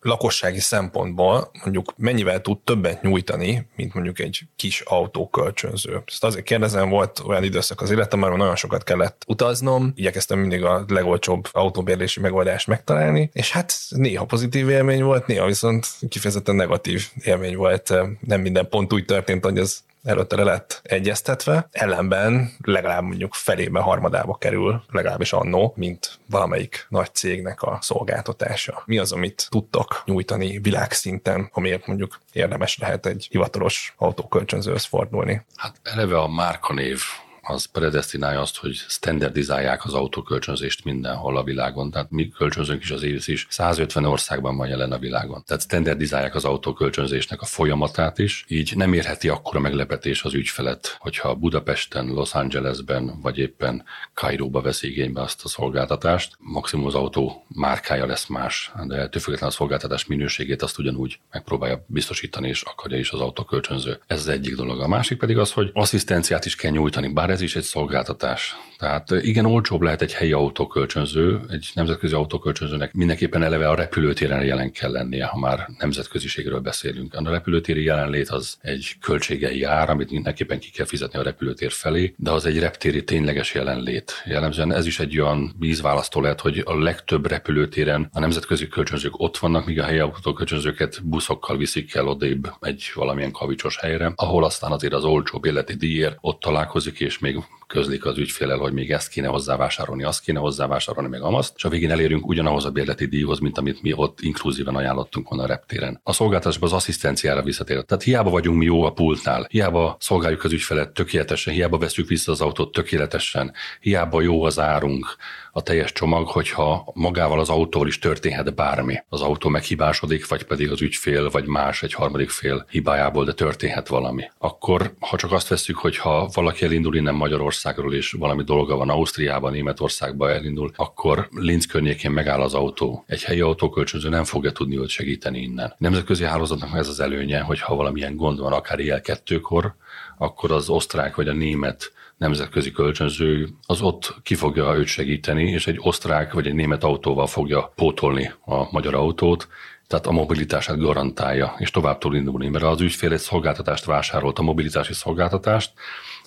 lakossági 0.06 0.60
szempontból 0.60 1.50
mondjuk 1.62 1.92
mennyivel 1.96 2.40
tud 2.40 2.58
többet 2.58 3.02
nyújtani, 3.02 3.66
mint 3.76 3.94
mondjuk 3.94 4.18
egy 4.18 4.40
kis 4.56 4.80
autókölcsönző. 4.80 6.02
Ezt 6.06 6.24
azért 6.24 6.44
kérdezem, 6.44 6.88
volt 6.88 7.22
olyan 7.26 7.44
időszak 7.44 7.80
az 7.80 7.90
életemben, 7.90 8.30
hogy 8.30 8.38
nagyon 8.38 8.56
sokat 8.56 8.84
kellett 8.84 9.22
utaznom, 9.26 9.92
igyekeztem 9.94 10.38
mindig 10.38 10.64
a 10.64 10.84
legolcsóbb 10.88 11.48
autóbérlési 11.52 12.20
megoldást 12.20 12.66
megtalálni, 12.66 13.30
és 13.32 13.50
hát 13.50 13.74
néha 13.88 14.24
pozitív 14.24 14.68
élmény 14.68 15.02
volt, 15.02 15.26
néha 15.26 15.46
viszont 15.46 15.86
kifejezetten 16.08 16.54
negatív 16.54 17.08
élmény 17.24 17.56
volt. 17.56 17.94
Nem 18.20 18.40
minden 18.40 18.68
pont 18.68 18.92
úgy 18.92 19.04
történt, 19.04 19.44
hogy 19.44 19.58
ez 19.58 19.84
előtte 20.06 20.36
le 20.36 20.42
lett 20.42 20.80
egyeztetve, 20.82 21.68
ellenben 21.70 22.52
legalább 22.64 23.02
mondjuk 23.02 23.34
felébe, 23.34 23.80
harmadába 23.80 24.36
kerül, 24.36 24.82
legalábbis 24.90 25.32
annó, 25.32 25.72
mint 25.76 26.18
valamelyik 26.30 26.86
nagy 26.88 27.14
cégnek 27.14 27.62
a 27.62 27.78
szolgáltatása. 27.80 28.82
Mi 28.86 28.98
az, 28.98 29.12
amit 29.12 29.46
tudtok 29.50 30.02
nyújtani 30.04 30.58
világszinten, 30.58 31.50
amiért 31.52 31.86
mondjuk 31.86 32.20
érdemes 32.32 32.78
lehet 32.78 33.06
egy 33.06 33.26
hivatalos 33.30 33.94
autókölcsönzőhöz 33.96 34.84
fordulni? 34.84 35.44
Hát 35.56 35.76
eleve 35.82 36.18
a 36.18 36.28
márkanév 36.28 37.00
az 37.48 37.64
predestinálja 37.64 38.40
azt, 38.40 38.56
hogy 38.56 38.74
standardizálják 38.74 39.84
az 39.84 39.94
autókölcsönzést 39.94 40.84
mindenhol 40.84 41.36
a 41.36 41.42
világon. 41.42 41.90
Tehát 41.90 42.10
mi 42.10 42.28
kölcsönzünk 42.28 42.82
is 42.82 42.90
az 42.90 43.02
évisz 43.02 43.28
is 43.28 43.46
150 43.50 44.04
országban 44.04 44.56
van 44.56 44.68
jelen 44.68 44.92
a 44.92 44.98
világon. 44.98 45.42
Tehát 45.46 45.62
standardizálják 45.62 46.34
az 46.34 46.44
autókölcsönzésnek 46.44 47.40
a 47.40 47.44
folyamatát 47.44 48.18
is, 48.18 48.44
így 48.48 48.72
nem 48.76 48.92
érheti 48.92 49.28
akkora 49.28 49.60
meglepetés 49.60 50.22
az 50.22 50.34
ügyfelet, 50.34 50.96
hogyha 50.98 51.34
Budapesten, 51.34 52.06
Los 52.06 52.34
Angelesben 52.34 53.20
vagy 53.22 53.38
éppen 53.38 53.84
Kairóba 54.14 54.60
vesz 54.60 54.82
igénybe 54.82 55.20
azt 55.20 55.44
a 55.44 55.48
szolgáltatást. 55.48 56.34
Maximum 56.38 56.86
az 56.86 56.94
autó 56.94 57.44
márkája 57.48 58.06
lesz 58.06 58.26
más, 58.26 58.72
de 58.86 58.96
ettől 58.96 59.34
a 59.40 59.50
szolgáltatás 59.50 60.06
minőségét 60.06 60.62
azt 60.62 60.78
ugyanúgy 60.78 61.18
megpróbálja 61.30 61.84
biztosítani, 61.86 62.48
és 62.48 62.62
akarja 62.62 62.98
is 62.98 63.10
az 63.10 63.20
autókölcsönző. 63.20 63.98
Ez 64.06 64.20
az 64.20 64.28
egyik 64.28 64.56
dolog. 64.56 64.80
A 64.80 64.88
másik 64.88 65.18
pedig 65.18 65.38
az, 65.38 65.52
hogy 65.52 65.70
asszisztenciát 65.72 66.44
is 66.44 66.56
kell 66.56 66.70
nyújtani, 66.70 67.08
bár 67.08 67.30
ez 67.36 67.42
is 67.42 67.56
egy 67.56 67.62
szolgáltatás. 67.62 68.56
Tehát 68.78 69.10
igen, 69.10 69.44
olcsóbb 69.44 69.80
lehet 69.80 70.02
egy 70.02 70.12
helyi 70.12 70.32
autókölcsönző, 70.32 71.40
egy 71.50 71.70
nemzetközi 71.74 72.14
autókölcsönzőnek 72.14 72.92
mindenképpen 72.92 73.42
eleve 73.42 73.68
a 73.68 73.74
repülőtéren 73.74 74.44
jelen 74.44 74.72
kell 74.72 74.90
lennie, 74.90 75.24
ha 75.24 75.38
már 75.38 75.68
nemzetköziségről 75.78 76.60
beszélünk. 76.60 77.14
A 77.14 77.30
repülőtéri 77.30 77.82
jelenlét 77.82 78.28
az 78.28 78.56
egy 78.60 78.96
költségei 79.00 79.58
jár, 79.58 79.90
amit 79.90 80.10
mindenképpen 80.10 80.58
ki 80.58 80.70
kell 80.70 80.86
fizetni 80.86 81.18
a 81.18 81.22
repülőtér 81.22 81.70
felé, 81.70 82.14
de 82.16 82.30
az 82.30 82.46
egy 82.46 82.58
reptéri 82.58 83.04
tényleges 83.04 83.54
jelenlét. 83.54 84.12
Jellemzően 84.24 84.72
ez 84.72 84.86
is 84.86 85.00
egy 85.00 85.20
olyan 85.20 85.54
vízválasztó 85.58 86.20
lehet, 86.20 86.40
hogy 86.40 86.62
a 86.64 86.78
legtöbb 86.78 87.26
repülőtéren 87.26 88.08
a 88.12 88.20
nemzetközi 88.20 88.68
kölcsönzők 88.68 89.18
ott 89.20 89.36
vannak, 89.36 89.66
míg 89.66 89.80
a 89.80 89.84
helyi 89.84 89.98
autókölcsönzőket 89.98 91.00
buszokkal 91.04 91.56
viszik 91.56 91.94
el 91.94 92.08
odébb 92.08 92.52
egy 92.60 92.90
valamilyen 92.94 93.32
kavicsos 93.32 93.78
helyre, 93.78 94.12
ahol 94.14 94.44
aztán 94.44 94.72
azért 94.72 94.92
az 94.92 95.04
olcsó 95.04 95.40
életi 95.44 95.74
díjért 95.74 96.16
ott 96.20 96.40
találkozik, 96.40 97.00
és 97.00 97.18
még 97.26 97.44
közlik 97.66 98.04
az 98.04 98.18
ügyfélel, 98.18 98.58
hogy 98.58 98.72
még 98.72 98.90
ezt 98.90 99.08
kéne 99.08 99.28
hozzávásárolni, 99.28 100.04
azt 100.04 100.20
kéne 100.20 100.38
hozzávásárolni, 100.38 101.08
meg 101.08 101.22
amazt, 101.22 101.52
és 101.56 101.64
a 101.64 101.68
végén 101.68 101.90
elérünk 101.90 102.26
ugyanahoz 102.26 102.64
a 102.64 102.70
bérleti 102.70 103.06
díjhoz, 103.06 103.38
mint 103.38 103.58
amit 103.58 103.82
mi 103.82 103.92
ott 103.92 104.20
inkluzíven 104.20 104.74
ajánlottunk 104.74 105.28
volna 105.28 105.44
a 105.44 105.46
reptéren. 105.46 106.00
A 106.02 106.12
szolgáltatásban 106.12 106.68
az 106.68 106.74
asszisztenciára 106.74 107.42
visszatér. 107.42 107.84
Tehát 107.84 108.02
hiába 108.02 108.30
vagyunk 108.30 108.58
mi 108.58 108.64
jó 108.64 108.82
a 108.82 108.92
pultnál, 108.92 109.46
hiába 109.50 109.96
szolgáljuk 110.00 110.44
az 110.44 110.52
ügyfelet 110.52 110.92
tökéletesen, 110.92 111.54
hiába 111.54 111.78
veszük 111.78 112.08
vissza 112.08 112.32
az 112.32 112.40
autót 112.40 112.72
tökéletesen, 112.72 113.52
hiába 113.80 114.20
jó 114.20 114.42
az 114.42 114.58
árunk, 114.58 115.16
a 115.56 115.62
teljes 115.62 115.92
csomag, 115.92 116.28
hogyha 116.28 116.90
magával 116.94 117.40
az 117.40 117.48
autóval 117.48 117.88
is 117.88 117.98
történhet 117.98 118.54
bármi. 118.54 118.96
Az 119.08 119.20
autó 119.20 119.48
meghibásodik, 119.48 120.28
vagy 120.28 120.42
pedig 120.42 120.70
az 120.70 120.82
ügyfél, 120.82 121.30
vagy 121.30 121.46
más 121.46 121.82
egy 121.82 121.92
harmadik 121.92 122.30
fél 122.30 122.66
hibájából, 122.70 123.24
de 123.24 123.32
történhet 123.32 123.88
valami. 123.88 124.30
Akkor, 124.38 124.94
ha 125.00 125.16
csak 125.16 125.32
azt 125.32 125.48
veszük, 125.48 125.76
hogy 125.76 125.96
ha 125.96 126.30
valaki 126.34 126.64
elindul 126.64 126.96
innen 126.96 127.14
Magyarországról, 127.14 127.94
és 127.94 128.12
valami 128.12 128.42
dolga 128.42 128.76
van 128.76 128.90
Ausztriában, 128.90 129.52
Németországba 129.52 130.30
elindul, 130.30 130.70
akkor 130.76 131.28
Linz 131.30 131.66
környékén 131.66 132.10
megáll 132.10 132.40
az 132.40 132.54
autó. 132.54 133.04
Egy 133.06 133.22
helyi 133.22 133.40
autókölcsönző 133.40 134.08
nem 134.08 134.24
fogja 134.24 134.52
tudni 134.52 134.78
őt 134.78 134.88
segíteni 134.88 135.38
innen. 135.38 135.74
Nemzetközi 135.78 136.24
hálózatnak 136.24 136.78
ez 136.78 136.88
az 136.88 137.00
előnye, 137.00 137.40
hogy 137.40 137.60
ha 137.60 137.74
valamilyen 137.74 138.16
gond 138.16 138.40
van, 138.40 138.52
akár 138.52 138.78
ilyen 138.78 139.02
kettőkor, 139.02 139.74
akkor 140.18 140.52
az 140.52 140.68
osztrák 140.68 141.16
vagy 141.16 141.28
a 141.28 141.32
német 141.32 141.92
nemzetközi 142.16 142.70
kölcsönző, 142.70 143.48
az 143.66 143.80
ott 143.80 144.14
ki 144.22 144.34
fogja 144.34 144.76
őt 144.76 144.86
segíteni, 144.86 145.50
és 145.50 145.66
egy 145.66 145.78
osztrák 145.80 146.32
vagy 146.32 146.46
egy 146.46 146.54
német 146.54 146.84
autóval 146.84 147.26
fogja 147.26 147.72
pótolni 147.74 148.32
a 148.44 148.72
magyar 148.72 148.94
autót, 148.94 149.48
tehát 149.86 150.06
a 150.06 150.12
mobilitását 150.12 150.78
garantálja, 150.78 151.54
és 151.58 151.70
tovább 151.70 151.98
tud 151.98 152.14
indulni, 152.14 152.48
mert 152.48 152.64
az 152.64 152.80
ügyfél 152.80 153.12
egy 153.12 153.18
szolgáltatást 153.18 153.84
vásárolt, 153.84 154.38
a 154.38 154.42
mobilitási 154.42 154.92
szolgáltatást, 154.92 155.72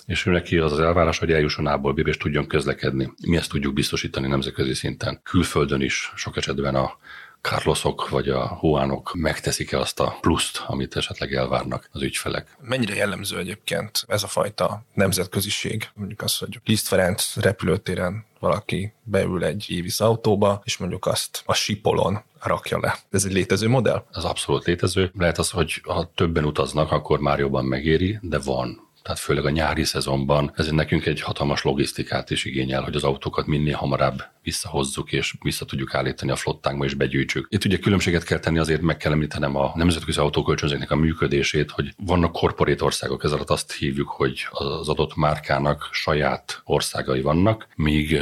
és 0.06 0.26
ő 0.26 0.30
neki 0.30 0.56
az 0.58 0.72
az 0.72 0.80
elvárás, 0.80 1.18
hogy 1.18 1.32
eljusson 1.32 1.80
B-be, 1.82 2.02
és 2.02 2.16
tudjon 2.16 2.46
közlekedni. 2.46 3.12
Mi 3.28 3.36
ezt 3.36 3.50
tudjuk 3.50 3.72
biztosítani 3.72 4.26
nemzetközi 4.26 4.74
szinten. 4.74 5.20
Külföldön 5.22 5.80
is 5.80 6.12
sok 6.16 6.36
esetben 6.36 6.74
a 6.74 6.98
Carlosok 7.40 8.08
vagy 8.08 8.28
a 8.28 8.46
Huánok 8.46 9.12
megteszik-e 9.14 9.78
azt 9.78 10.00
a 10.00 10.18
pluszt, 10.20 10.62
amit 10.66 10.96
esetleg 10.96 11.34
elvárnak 11.34 11.88
az 11.92 12.02
ügyfelek. 12.02 12.56
Mennyire 12.60 12.94
jellemző 12.94 13.38
egyébként 13.38 14.04
ez 14.08 14.22
a 14.22 14.26
fajta 14.26 14.82
nemzetköziség? 14.94 15.88
Mondjuk 15.94 16.22
az, 16.22 16.38
hogy 16.38 16.60
Liszt 16.64 16.86
Ferenc 16.86 17.36
repülőtéren 17.36 18.24
valaki 18.38 18.92
beül 19.02 19.44
egy 19.44 19.64
Évis 19.68 20.00
autóba, 20.00 20.60
és 20.64 20.76
mondjuk 20.76 21.06
azt 21.06 21.42
a 21.46 21.54
sipolon 21.54 22.22
rakja 22.40 22.78
le. 22.78 22.98
Ez 23.10 23.24
egy 23.24 23.32
létező 23.32 23.68
modell? 23.68 24.04
Ez 24.12 24.24
abszolút 24.24 24.64
létező. 24.64 25.10
Lehet 25.18 25.38
az, 25.38 25.50
hogy 25.50 25.80
ha 25.84 26.10
többen 26.14 26.44
utaznak, 26.44 26.92
akkor 26.92 27.18
már 27.18 27.38
jobban 27.38 27.64
megéri, 27.64 28.18
de 28.22 28.38
van 28.38 28.89
tehát 29.02 29.18
főleg 29.18 29.44
a 29.44 29.50
nyári 29.50 29.84
szezonban 29.84 30.52
ez 30.56 30.70
nekünk 30.70 31.06
egy 31.06 31.20
hatalmas 31.20 31.62
logisztikát 31.62 32.30
is 32.30 32.44
igényel, 32.44 32.82
hogy 32.82 32.94
az 32.94 33.04
autókat 33.04 33.46
minél 33.46 33.76
hamarabb 33.76 34.22
visszahozzuk 34.42 35.12
és 35.12 35.34
vissza 35.42 35.64
tudjuk 35.64 35.94
állítani 35.94 36.30
a 36.30 36.36
flottánkba 36.36 36.84
és 36.84 36.94
begyűjtsük. 36.94 37.46
Itt 37.50 37.64
ugye 37.64 37.78
különbséget 37.78 38.24
kell 38.24 38.38
tenni, 38.38 38.58
azért 38.58 38.80
meg 38.80 38.96
kell 38.96 39.12
említenem 39.12 39.56
a 39.56 39.72
nemzetközi 39.74 40.18
autókölcsönzéknek 40.18 40.90
a 40.90 40.96
működését, 40.96 41.70
hogy 41.70 41.94
vannak 41.96 42.32
korporét 42.32 42.82
országok, 42.82 43.24
ez 43.24 43.32
alatt 43.32 43.50
azt 43.50 43.72
hívjuk, 43.72 44.08
hogy 44.08 44.46
az 44.50 44.88
adott 44.88 45.16
márkának 45.16 45.88
saját 45.92 46.60
országai 46.64 47.20
vannak, 47.20 47.68
míg 47.76 48.20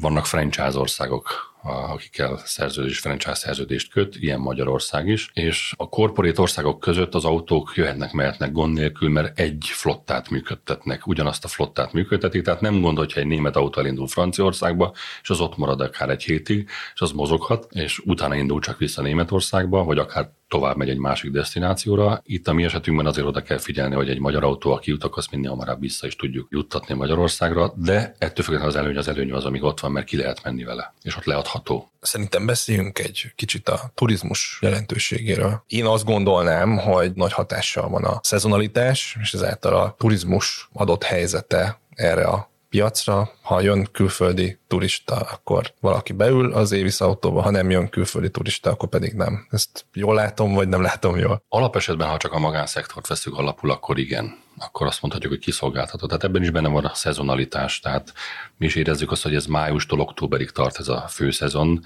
vannak 0.00 0.26
franchise 0.26 0.78
országok, 0.78 1.53
akikkel 1.64 2.40
szerződés, 2.44 2.98
franchise 2.98 3.34
szerződést 3.34 3.90
köt, 3.90 4.16
ilyen 4.16 4.40
Magyarország 4.40 5.08
is, 5.08 5.30
és 5.32 5.74
a 5.76 5.88
korporét 5.88 6.38
országok 6.38 6.80
között 6.80 7.14
az 7.14 7.24
autók 7.24 7.72
jöhetnek, 7.76 8.12
mehetnek 8.12 8.52
gond 8.52 8.74
nélkül, 8.74 9.08
mert 9.08 9.38
egy 9.38 9.64
flottát 9.72 10.30
működtetnek, 10.30 11.06
ugyanazt 11.06 11.44
a 11.44 11.48
flottát 11.48 11.92
működtetik, 11.92 12.42
tehát 12.42 12.60
nem 12.60 12.80
gond, 12.80 12.98
hogyha 12.98 13.20
egy 13.20 13.26
német 13.26 13.56
autó 13.56 13.80
elindul 13.80 14.08
Franciaországba, 14.08 14.94
és 15.22 15.30
az 15.30 15.40
ott 15.40 15.56
marad 15.56 15.80
akár 15.80 16.10
egy 16.10 16.22
hétig, 16.22 16.68
és 16.94 17.00
az 17.00 17.12
mozoghat, 17.12 17.66
és 17.70 17.98
utána 17.98 18.34
indul 18.34 18.60
csak 18.60 18.78
vissza 18.78 19.02
Németországba, 19.02 19.84
vagy 19.84 19.98
akár 19.98 20.30
tovább 20.54 20.76
megy 20.76 20.88
egy 20.88 20.98
másik 20.98 21.30
destinációra. 21.30 22.22
Itt 22.24 22.48
a 22.48 22.52
mi 22.52 22.64
esetünkben 22.64 23.06
azért 23.06 23.26
oda 23.26 23.42
kell 23.42 23.58
figyelni, 23.58 23.94
hogy 23.94 24.10
egy 24.10 24.18
magyar 24.18 24.44
autó, 24.44 24.72
aki 24.72 24.90
jut, 24.90 25.04
azt 25.04 25.30
minél 25.30 25.50
hamarabb 25.50 25.80
vissza 25.80 26.06
is 26.06 26.16
tudjuk 26.16 26.48
juttatni 26.50 26.94
Magyarországra, 26.94 27.72
de 27.76 28.14
ettől 28.18 28.44
függetlenül 28.44 28.68
az 28.68 28.76
előny 28.76 28.96
az 28.96 29.08
előny 29.08 29.32
az, 29.32 29.44
amíg 29.44 29.62
ott 29.62 29.80
van, 29.80 29.92
mert 29.92 30.06
ki 30.06 30.16
lehet 30.16 30.42
menni 30.44 30.64
vele, 30.64 30.94
és 31.02 31.16
ott 31.16 31.24
leadható. 31.24 31.90
Szerintem 32.00 32.46
beszéljünk 32.46 32.98
egy 32.98 33.32
kicsit 33.34 33.68
a 33.68 33.80
turizmus 33.94 34.58
jelentőségéről. 34.60 35.62
Én 35.66 35.84
azt 35.84 36.04
gondolnám, 36.04 36.76
hogy 36.76 37.12
nagy 37.14 37.32
hatással 37.32 37.88
van 37.88 38.04
a 38.04 38.20
szezonalitás, 38.22 39.16
és 39.20 39.34
ezáltal 39.34 39.74
a 39.74 39.94
turizmus 39.98 40.68
adott 40.72 41.02
helyzete 41.02 41.80
erre 41.94 42.24
a 42.24 42.52
piacra, 42.74 43.30
ha 43.42 43.60
jön 43.60 43.88
külföldi 43.92 44.58
turista, 44.66 45.14
akkor 45.14 45.74
valaki 45.80 46.12
beül 46.12 46.52
az 46.52 46.72
Évis 46.72 47.00
autóba, 47.00 47.42
ha 47.42 47.50
nem 47.50 47.70
jön 47.70 47.88
külföldi 47.88 48.30
turista, 48.30 48.70
akkor 48.70 48.88
pedig 48.88 49.12
nem. 49.12 49.46
Ezt 49.50 49.86
jól 49.92 50.14
látom, 50.14 50.54
vagy 50.54 50.68
nem 50.68 50.82
látom 50.82 51.16
jól? 51.16 51.42
Alapesetben, 51.48 52.08
ha 52.08 52.16
csak 52.16 52.32
a 52.32 52.38
magánszektort 52.38 53.06
veszük 53.06 53.36
alapul, 53.36 53.70
akkor 53.70 53.98
igen 53.98 54.42
akkor 54.58 54.86
azt 54.86 55.00
mondhatjuk, 55.02 55.32
hogy 55.32 55.42
kiszolgáltató. 55.42 56.06
Tehát 56.06 56.24
ebben 56.24 56.42
is 56.42 56.50
benne 56.50 56.68
van 56.68 56.84
a 56.84 56.94
szezonalitás, 56.94 57.80
tehát 57.80 58.12
mi 58.56 58.66
is 58.66 58.74
érezzük 58.74 59.10
azt, 59.10 59.22
hogy 59.22 59.34
ez 59.34 59.46
májustól 59.46 60.00
októberig 60.00 60.50
tart 60.50 60.78
ez 60.78 60.88
a 60.88 61.04
főszezon, 61.08 61.84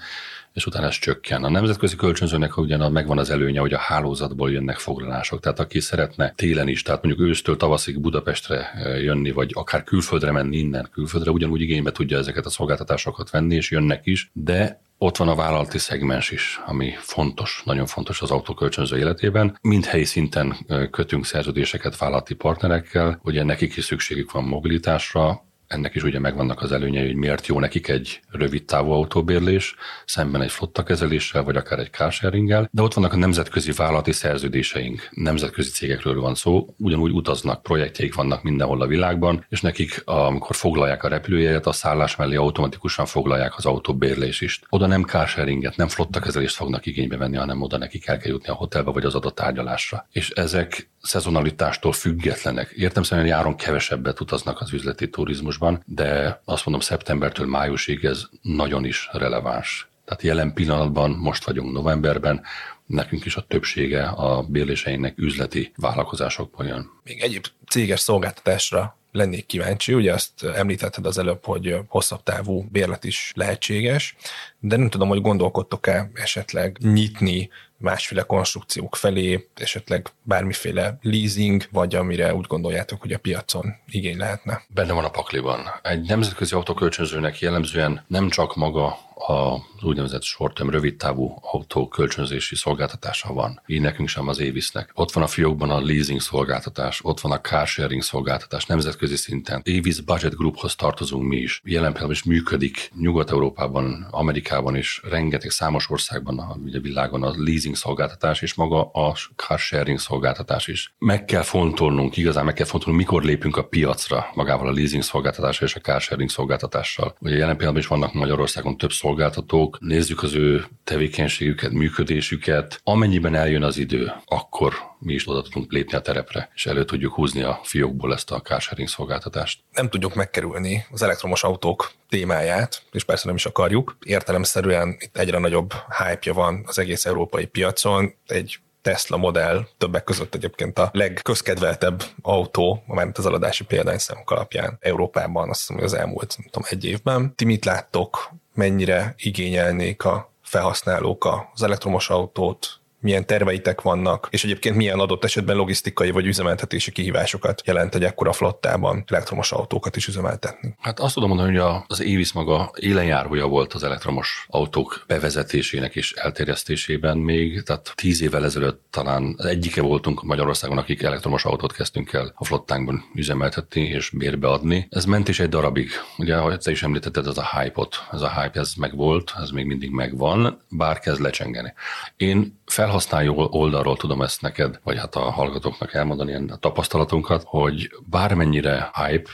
és 0.53 0.65
utána 0.65 0.87
ez 0.87 0.99
csökken. 0.99 1.43
A 1.43 1.49
nemzetközi 1.49 1.95
kölcsönzőnek 1.95 2.57
ugyan 2.57 2.91
megvan 2.91 3.17
az 3.17 3.29
előnye, 3.29 3.59
hogy 3.59 3.73
a 3.73 3.77
hálózatból 3.77 4.51
jönnek 4.51 4.77
foglalások. 4.77 5.39
Tehát 5.39 5.59
aki 5.59 5.79
szeretne 5.79 6.33
télen 6.35 6.67
is, 6.67 6.81
tehát 6.81 7.03
mondjuk 7.03 7.27
ősztől 7.27 7.57
tavaszig 7.57 7.99
Budapestre 7.99 8.71
eh, 8.71 9.03
jönni, 9.03 9.31
vagy 9.31 9.51
akár 9.53 9.83
külföldre 9.83 10.31
menni 10.31 10.57
innen 10.57 10.89
külföldre, 10.91 11.31
ugyanúgy 11.31 11.61
igénybe 11.61 11.91
tudja 11.91 12.17
ezeket 12.17 12.45
a 12.45 12.49
szolgáltatásokat 12.49 13.29
venni, 13.29 13.55
és 13.55 13.71
jönnek 13.71 14.05
is, 14.05 14.29
de 14.33 14.81
ott 14.97 15.17
van 15.17 15.27
a 15.27 15.35
vállalati 15.35 15.77
szegmens 15.77 16.31
is, 16.31 16.59
ami 16.65 16.93
fontos, 16.97 17.61
nagyon 17.65 17.85
fontos 17.85 18.21
az 18.21 18.31
autókölcsönző 18.31 18.97
életében. 18.97 19.57
Mind 19.61 19.85
helyi 19.85 20.05
szinten 20.05 20.55
eh, 20.67 20.87
kötünk 20.87 21.25
szerződéseket 21.25 21.97
vállalati 21.97 22.33
partnerekkel, 22.33 23.19
ugye 23.23 23.43
nekik 23.43 23.75
is 23.75 23.85
szükségük 23.85 24.31
van 24.31 24.43
mobilitásra, 24.43 25.47
ennek 25.69 25.95
is 25.95 26.03
ugye 26.03 26.19
megvannak 26.19 26.61
az 26.61 26.71
előnyei, 26.71 27.05
hogy 27.05 27.15
miért 27.15 27.47
jó 27.47 27.59
nekik 27.59 27.87
egy 27.87 28.19
rövid 28.29 28.65
távú 28.65 28.91
autóbérlés, 28.91 29.75
szemben 30.05 30.41
egy 30.41 30.51
flotta 30.51 30.83
kezeléssel, 30.83 31.43
vagy 31.43 31.55
akár 31.55 31.79
egy 31.79 31.91
carsharinggel, 31.91 32.69
de 32.71 32.81
ott 32.81 32.93
vannak 32.93 33.13
a 33.13 33.17
nemzetközi 33.17 33.71
vállalati 33.71 34.11
szerződéseink, 34.11 35.09
nemzetközi 35.11 35.69
cégekről 35.69 36.21
van 36.21 36.35
szó, 36.35 36.75
ugyanúgy 36.77 37.11
utaznak, 37.11 37.63
projektjeik 37.63 38.15
vannak 38.15 38.43
mindenhol 38.43 38.81
a 38.81 38.87
világban, 38.87 39.45
és 39.49 39.61
nekik, 39.61 40.01
amikor 40.05 40.55
foglalják 40.55 41.03
a 41.03 41.07
repülőjegyet, 41.07 41.65
a 41.65 41.71
szállás 41.71 42.15
mellé 42.15 42.35
automatikusan 42.35 43.05
foglalják 43.05 43.57
az 43.57 43.65
autóbérlés 43.65 44.41
is. 44.41 44.61
Oda 44.69 44.87
nem 44.87 45.03
carsharinget, 45.03 45.75
nem 45.75 45.87
flotta 45.87 46.19
kezelést 46.19 46.55
fognak 46.55 46.85
igénybe 46.85 47.17
venni, 47.17 47.37
hanem 47.37 47.61
oda 47.61 47.77
nekik 47.77 48.07
el 48.07 48.17
kell 48.17 48.31
jutni 48.31 48.49
a 48.49 48.53
hotelbe 48.53 48.91
vagy 48.91 49.05
az 49.05 49.15
adott 49.15 49.35
tárgyalásra. 49.35 50.07
És 50.11 50.29
ezek 50.29 50.89
szezonalitástól 51.01 51.91
függetlenek. 51.91 52.69
Értem 52.69 53.03
szerint 53.03 53.27
járon 53.27 53.55
kevesebbet 53.55 54.19
utaznak 54.19 54.61
az 54.61 54.73
üzleti 54.73 55.09
turizmusban, 55.09 55.83
de 55.85 56.41
azt 56.45 56.65
mondom, 56.65 56.83
szeptembertől 56.83 57.47
májusig 57.47 58.03
ez 58.03 58.23
nagyon 58.41 58.85
is 58.85 59.09
releváns. 59.11 59.87
Tehát 60.05 60.23
jelen 60.23 60.53
pillanatban, 60.53 61.11
most 61.11 61.45
vagyunk 61.45 61.73
novemberben, 61.73 62.41
nekünk 62.85 63.25
is 63.25 63.35
a 63.35 63.45
többsége 63.47 64.07
a 64.07 64.41
bérléseinknek 64.43 65.17
üzleti 65.17 65.71
vállalkozásokból 65.75 66.65
jön. 66.65 66.89
Még 67.03 67.21
egyéb 67.21 67.45
céges 67.67 67.99
szolgáltatásra 67.99 68.97
lennék 69.11 69.45
kíváncsi. 69.45 69.93
Ugye 69.93 70.13
azt 70.13 70.43
említetted 70.43 71.05
az 71.05 71.17
előbb, 71.17 71.45
hogy 71.45 71.75
hosszabb 71.87 72.23
távú 72.23 72.67
bérlet 72.71 73.03
is 73.03 73.31
lehetséges, 73.35 74.15
de 74.59 74.75
nem 74.75 74.89
tudom, 74.89 75.07
hogy 75.07 75.21
gondolkodtok-e 75.21 76.11
esetleg 76.13 76.77
nyitni 76.81 77.49
másféle 77.79 78.21
konstrukciók 78.21 78.95
felé, 78.95 79.47
esetleg 79.55 80.07
bármiféle 80.23 80.97
leasing, 81.01 81.63
vagy 81.71 81.95
amire 81.95 82.35
úgy 82.35 82.45
gondoljátok, 82.47 83.01
hogy 83.01 83.13
a 83.13 83.17
piacon 83.17 83.75
igény 83.87 84.17
lehetne? 84.17 84.61
Benne 84.67 84.93
van 84.93 85.03
a 85.03 85.09
pakliban. 85.09 85.59
Egy 85.83 86.07
nemzetközi 86.07 86.55
autókölcsönzőnek 86.55 87.39
jellemzően 87.39 88.03
nem 88.07 88.29
csak 88.29 88.55
maga 88.55 88.97
az 89.27 89.83
úgynevezett 89.83 90.23
short-term, 90.23 90.69
rövid 90.69 90.95
távú 90.95 91.37
autó 91.41 91.87
kölcsönzési 91.87 92.55
szolgáltatása 92.55 93.33
van. 93.33 93.61
Így 93.65 93.81
nekünk 93.81 94.07
sem 94.07 94.27
az 94.27 94.39
Évisznek. 94.39 94.91
Ott 94.93 95.11
van 95.11 95.23
a 95.23 95.27
fiókban 95.27 95.69
a 95.69 95.79
leasing 95.79 96.21
szolgáltatás, 96.21 96.99
ott 97.03 97.19
van 97.19 97.31
a 97.31 97.41
car 97.41 97.67
sharing 97.67 98.01
szolgáltatás 98.01 98.65
nemzetközi 98.65 99.15
szinten. 99.15 99.61
Évisz 99.63 99.99
Budget 99.99 100.35
Grouphoz 100.35 100.75
tartozunk 100.75 101.27
mi 101.27 101.35
is. 101.35 101.61
Jelen 101.63 101.93
pillanatban 101.93 102.11
is 102.11 102.23
működik 102.23 102.91
Nyugat-Európában, 102.95 104.07
Amerikában 104.11 104.48
is, 104.75 105.01
rengeteg 105.09 105.49
számos 105.49 105.89
országban 105.89 106.39
a, 106.39 106.55
ugye 106.63 106.79
világon 106.79 107.23
a 107.23 107.33
leasing 107.37 107.75
szolgáltatás 107.75 108.41
és 108.41 108.53
maga 108.53 108.91
a 108.91 109.15
car 109.35 109.59
sharing 109.59 109.99
szolgáltatás 109.99 110.67
is. 110.67 110.93
Meg 110.97 111.25
kell 111.25 111.41
fontolnunk, 111.41 112.17
igazán 112.17 112.45
meg 112.45 112.53
kell 112.53 112.65
fontolnunk, 112.65 113.03
mikor 113.03 113.23
lépünk 113.23 113.57
a 113.57 113.63
piacra 113.63 114.25
magával 114.33 114.67
a 114.67 114.71
leasing 114.71 115.03
szolgáltatással 115.03 115.67
és 115.67 115.75
a 115.75 115.79
car 115.79 116.01
sharing 116.01 116.29
szolgáltatással. 116.29 117.15
Ugye 117.19 117.35
jelen 117.35 117.57
pillanatban 117.57 117.83
is 117.83 117.87
vannak 117.87 118.13
Magyarországon 118.13 118.77
több 118.77 118.91
szolgáltatók, 118.91 119.77
nézzük 119.79 120.23
az 120.23 120.33
ő 120.33 120.65
tevékenységüket, 120.83 121.71
működésüket. 121.71 122.81
Amennyiben 122.83 123.35
eljön 123.35 123.63
az 123.63 123.77
idő, 123.77 124.11
akkor 124.25 124.73
mi 124.99 125.13
is 125.13 125.27
oda 125.29 125.41
tudunk 125.41 125.71
lépni 125.71 125.97
a 125.97 126.01
terepre, 126.01 126.49
és 126.55 126.65
elő 126.65 126.85
tudjuk 126.85 127.13
húzni 127.13 127.41
a 127.41 127.59
fiókból 127.63 128.13
ezt 128.13 128.31
a 128.31 128.41
carsharing 128.41 128.87
szolgáltatást. 128.87 129.59
Nem 129.73 129.89
tudjuk 129.89 130.15
megkerülni 130.15 130.85
az 130.91 131.01
elektromos 131.01 131.43
autók 131.43 131.91
témáját, 132.09 132.83
és 132.91 133.03
persze 133.03 133.25
nem 133.25 133.35
is 133.35 133.45
akarjuk. 133.45 133.97
Értelemszerűen 134.05 134.95
itt 134.99 135.17
egyre 135.17 135.37
nagyobb 135.37 135.73
hype 135.97 136.33
van 136.33 136.63
az 136.65 136.79
egész 136.79 137.05
európai 137.05 137.45
piacon. 137.45 138.13
Egy 138.25 138.59
Tesla 138.81 139.17
modell 139.17 139.67
többek 139.77 140.03
között 140.03 140.35
egyébként 140.35 140.79
a 140.79 140.89
legközkedveltebb 140.93 142.03
autó, 142.21 142.83
mert 142.87 143.17
az 143.17 143.25
eladási 143.25 143.63
példányszámok 143.63 144.31
alapján 144.31 144.77
Európában, 144.79 145.49
azt 145.49 145.59
hiszem, 145.59 145.75
hogy 145.75 145.85
az 145.85 145.93
elmúlt 145.93 146.35
nem 146.37 146.47
tudom, 146.51 146.67
egy 146.69 146.85
évben. 146.85 147.35
Ti 147.35 147.45
mit 147.45 147.65
láttok, 147.65 148.31
mennyire 148.53 149.13
igényelnék 149.17 150.05
a 150.05 150.31
felhasználók 150.41 151.47
az 151.53 151.63
elektromos 151.63 152.09
autót, 152.09 152.78
milyen 152.99 153.25
terveitek 153.25 153.81
vannak, 153.81 154.27
és 154.31 154.43
egyébként 154.43 154.75
milyen 154.75 154.99
adott 154.99 155.23
esetben 155.23 155.55
logisztikai 155.55 156.11
vagy 156.11 156.25
üzemeltetési 156.25 156.91
kihívásokat 156.91 157.61
jelent 157.65 157.95
egy 157.95 158.03
ekkora 158.03 158.33
flottában 158.33 159.03
elektromos 159.07 159.51
autókat 159.51 159.95
is 159.95 160.07
üzemeltetni. 160.07 160.75
Hát 160.79 160.99
azt 160.99 161.13
tudom 161.13 161.29
mondani, 161.29 161.57
hogy 161.57 161.83
az 161.87 162.01
Évisz 162.01 162.31
maga 162.31 162.71
élenjárója 162.79 163.47
volt 163.47 163.73
az 163.73 163.83
elektromos 163.83 164.45
autók 164.49 165.03
bevezetésének 165.07 165.95
és 165.95 166.13
elterjesztésében 166.13 167.17
még, 167.17 167.63
tehát 167.63 167.91
tíz 167.95 168.21
évvel 168.21 168.45
ezelőtt 168.45 168.83
talán 168.89 169.35
egyike 169.37 169.81
voltunk 169.81 170.23
Magyarországon, 170.23 170.77
akik 170.77 171.03
elektromos 171.03 171.45
autót 171.45 171.73
kezdtünk 171.73 172.13
el 172.13 172.33
a 172.35 172.45
flottánkban 172.45 173.03
üzemeltetni 173.15 173.81
és 173.81 174.09
bérbeadni. 174.09 174.87
Ez 174.89 175.05
ment 175.05 175.27
is 175.27 175.39
egy 175.39 175.49
darabig. 175.49 175.89
Ugye, 176.17 176.35
ahogy 176.35 176.59
te 176.59 176.71
is 176.71 176.83
említetted, 176.83 177.27
ez 177.27 177.37
a 177.37 177.59
hype-ot, 177.59 177.95
ez 178.11 178.21
a 178.21 178.41
hype, 178.41 178.59
ez 178.59 178.73
megvolt, 178.73 179.33
ez 179.41 179.49
még 179.49 179.65
mindig 179.65 179.91
megvan, 179.91 180.61
bár 180.69 180.99
kezd 180.99 181.21
lecsengeni. 181.21 181.73
Én 182.17 182.58
felhasználó 182.69 183.47
oldalról 183.51 183.97
tudom 183.97 184.21
ezt 184.21 184.41
neked, 184.41 184.79
vagy 184.83 184.97
hát 184.97 185.15
a 185.15 185.31
hallgatóknak 185.31 185.93
elmondani 185.93 186.29
ilyen 186.29 186.57
tapasztalatunkat, 186.59 187.43
hogy 187.45 187.91
bármennyire 188.05 188.91
hype, 188.93 189.29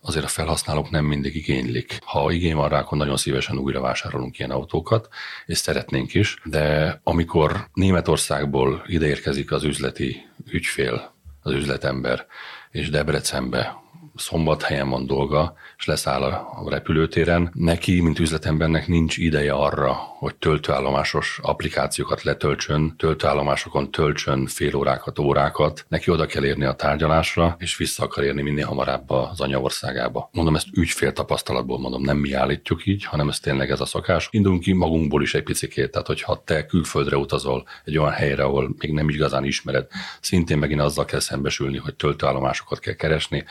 azért 0.00 0.24
a 0.24 0.28
felhasználók 0.28 0.90
nem 0.90 1.04
mindig 1.04 1.36
igénylik. 1.36 1.98
Ha 2.04 2.30
igény 2.30 2.54
van 2.54 2.68
rá, 2.68 2.78
akkor 2.78 2.98
nagyon 2.98 3.16
szívesen 3.16 3.58
újra 3.58 3.80
vásárolunk 3.80 4.38
ilyen 4.38 4.50
autókat, 4.50 5.08
és 5.46 5.58
szeretnénk 5.58 6.14
is, 6.14 6.36
de 6.44 7.00
amikor 7.02 7.68
Németországból 7.72 8.82
ideérkezik 8.86 9.52
az 9.52 9.64
üzleti 9.64 10.28
ügyfél, 10.50 11.12
az 11.42 11.52
üzletember, 11.52 12.26
és 12.70 12.90
Debrecenbe 12.90 13.83
szombathelyen 14.14 14.88
van 14.88 15.06
dolga, 15.06 15.54
és 15.78 15.84
leszáll 15.84 16.22
a 16.22 16.64
repülőtéren, 16.68 17.50
neki, 17.54 18.00
mint 18.00 18.18
üzletembernek 18.18 18.88
nincs 18.88 19.16
ideje 19.16 19.52
arra, 19.52 19.92
hogy 19.92 20.34
töltőállomásos 20.34 21.38
applikációkat 21.42 22.22
letöltsön, 22.22 22.94
töltőállomásokon 22.96 23.90
töltsön 23.90 24.46
fél 24.46 24.74
órákat, 24.74 25.18
órákat, 25.18 25.84
neki 25.88 26.10
oda 26.10 26.26
kell 26.26 26.44
érni 26.44 26.64
a 26.64 26.72
tárgyalásra, 26.72 27.56
és 27.58 27.76
vissza 27.76 28.04
akar 28.04 28.24
érni 28.24 28.42
minél 28.42 28.66
hamarabb 28.66 29.10
az 29.10 29.40
anyaországába. 29.40 30.28
Mondom, 30.32 30.54
ezt 30.54 30.66
ügyfél 30.72 31.12
tapasztalatból 31.12 31.78
mondom, 31.78 32.02
nem 32.02 32.16
mi 32.16 32.32
állítjuk 32.32 32.86
így, 32.86 33.04
hanem 33.04 33.28
ez 33.28 33.40
tényleg 33.40 33.70
ez 33.70 33.80
a 33.80 33.84
szokás. 33.84 34.28
Indulunk 34.30 34.62
ki 34.62 34.72
magunkból 34.72 35.22
is 35.22 35.34
egy 35.34 35.42
picikét, 35.42 35.90
tehát 35.90 36.06
hogyha 36.06 36.42
te 36.44 36.66
külföldre 36.66 37.16
utazol 37.16 37.66
egy 37.84 37.98
olyan 37.98 38.12
helyre, 38.12 38.42
ahol 38.42 38.74
még 38.78 38.92
nem 38.92 39.08
igazán 39.08 39.44
ismered, 39.44 39.86
szintén 40.20 40.58
megint 40.58 40.80
azzal 40.80 41.04
kell 41.04 41.20
szembesülni, 41.20 41.78
hogy 41.78 41.94
töltőállomásokat 41.94 42.78
kell 42.78 42.94
keresni, 42.94 43.44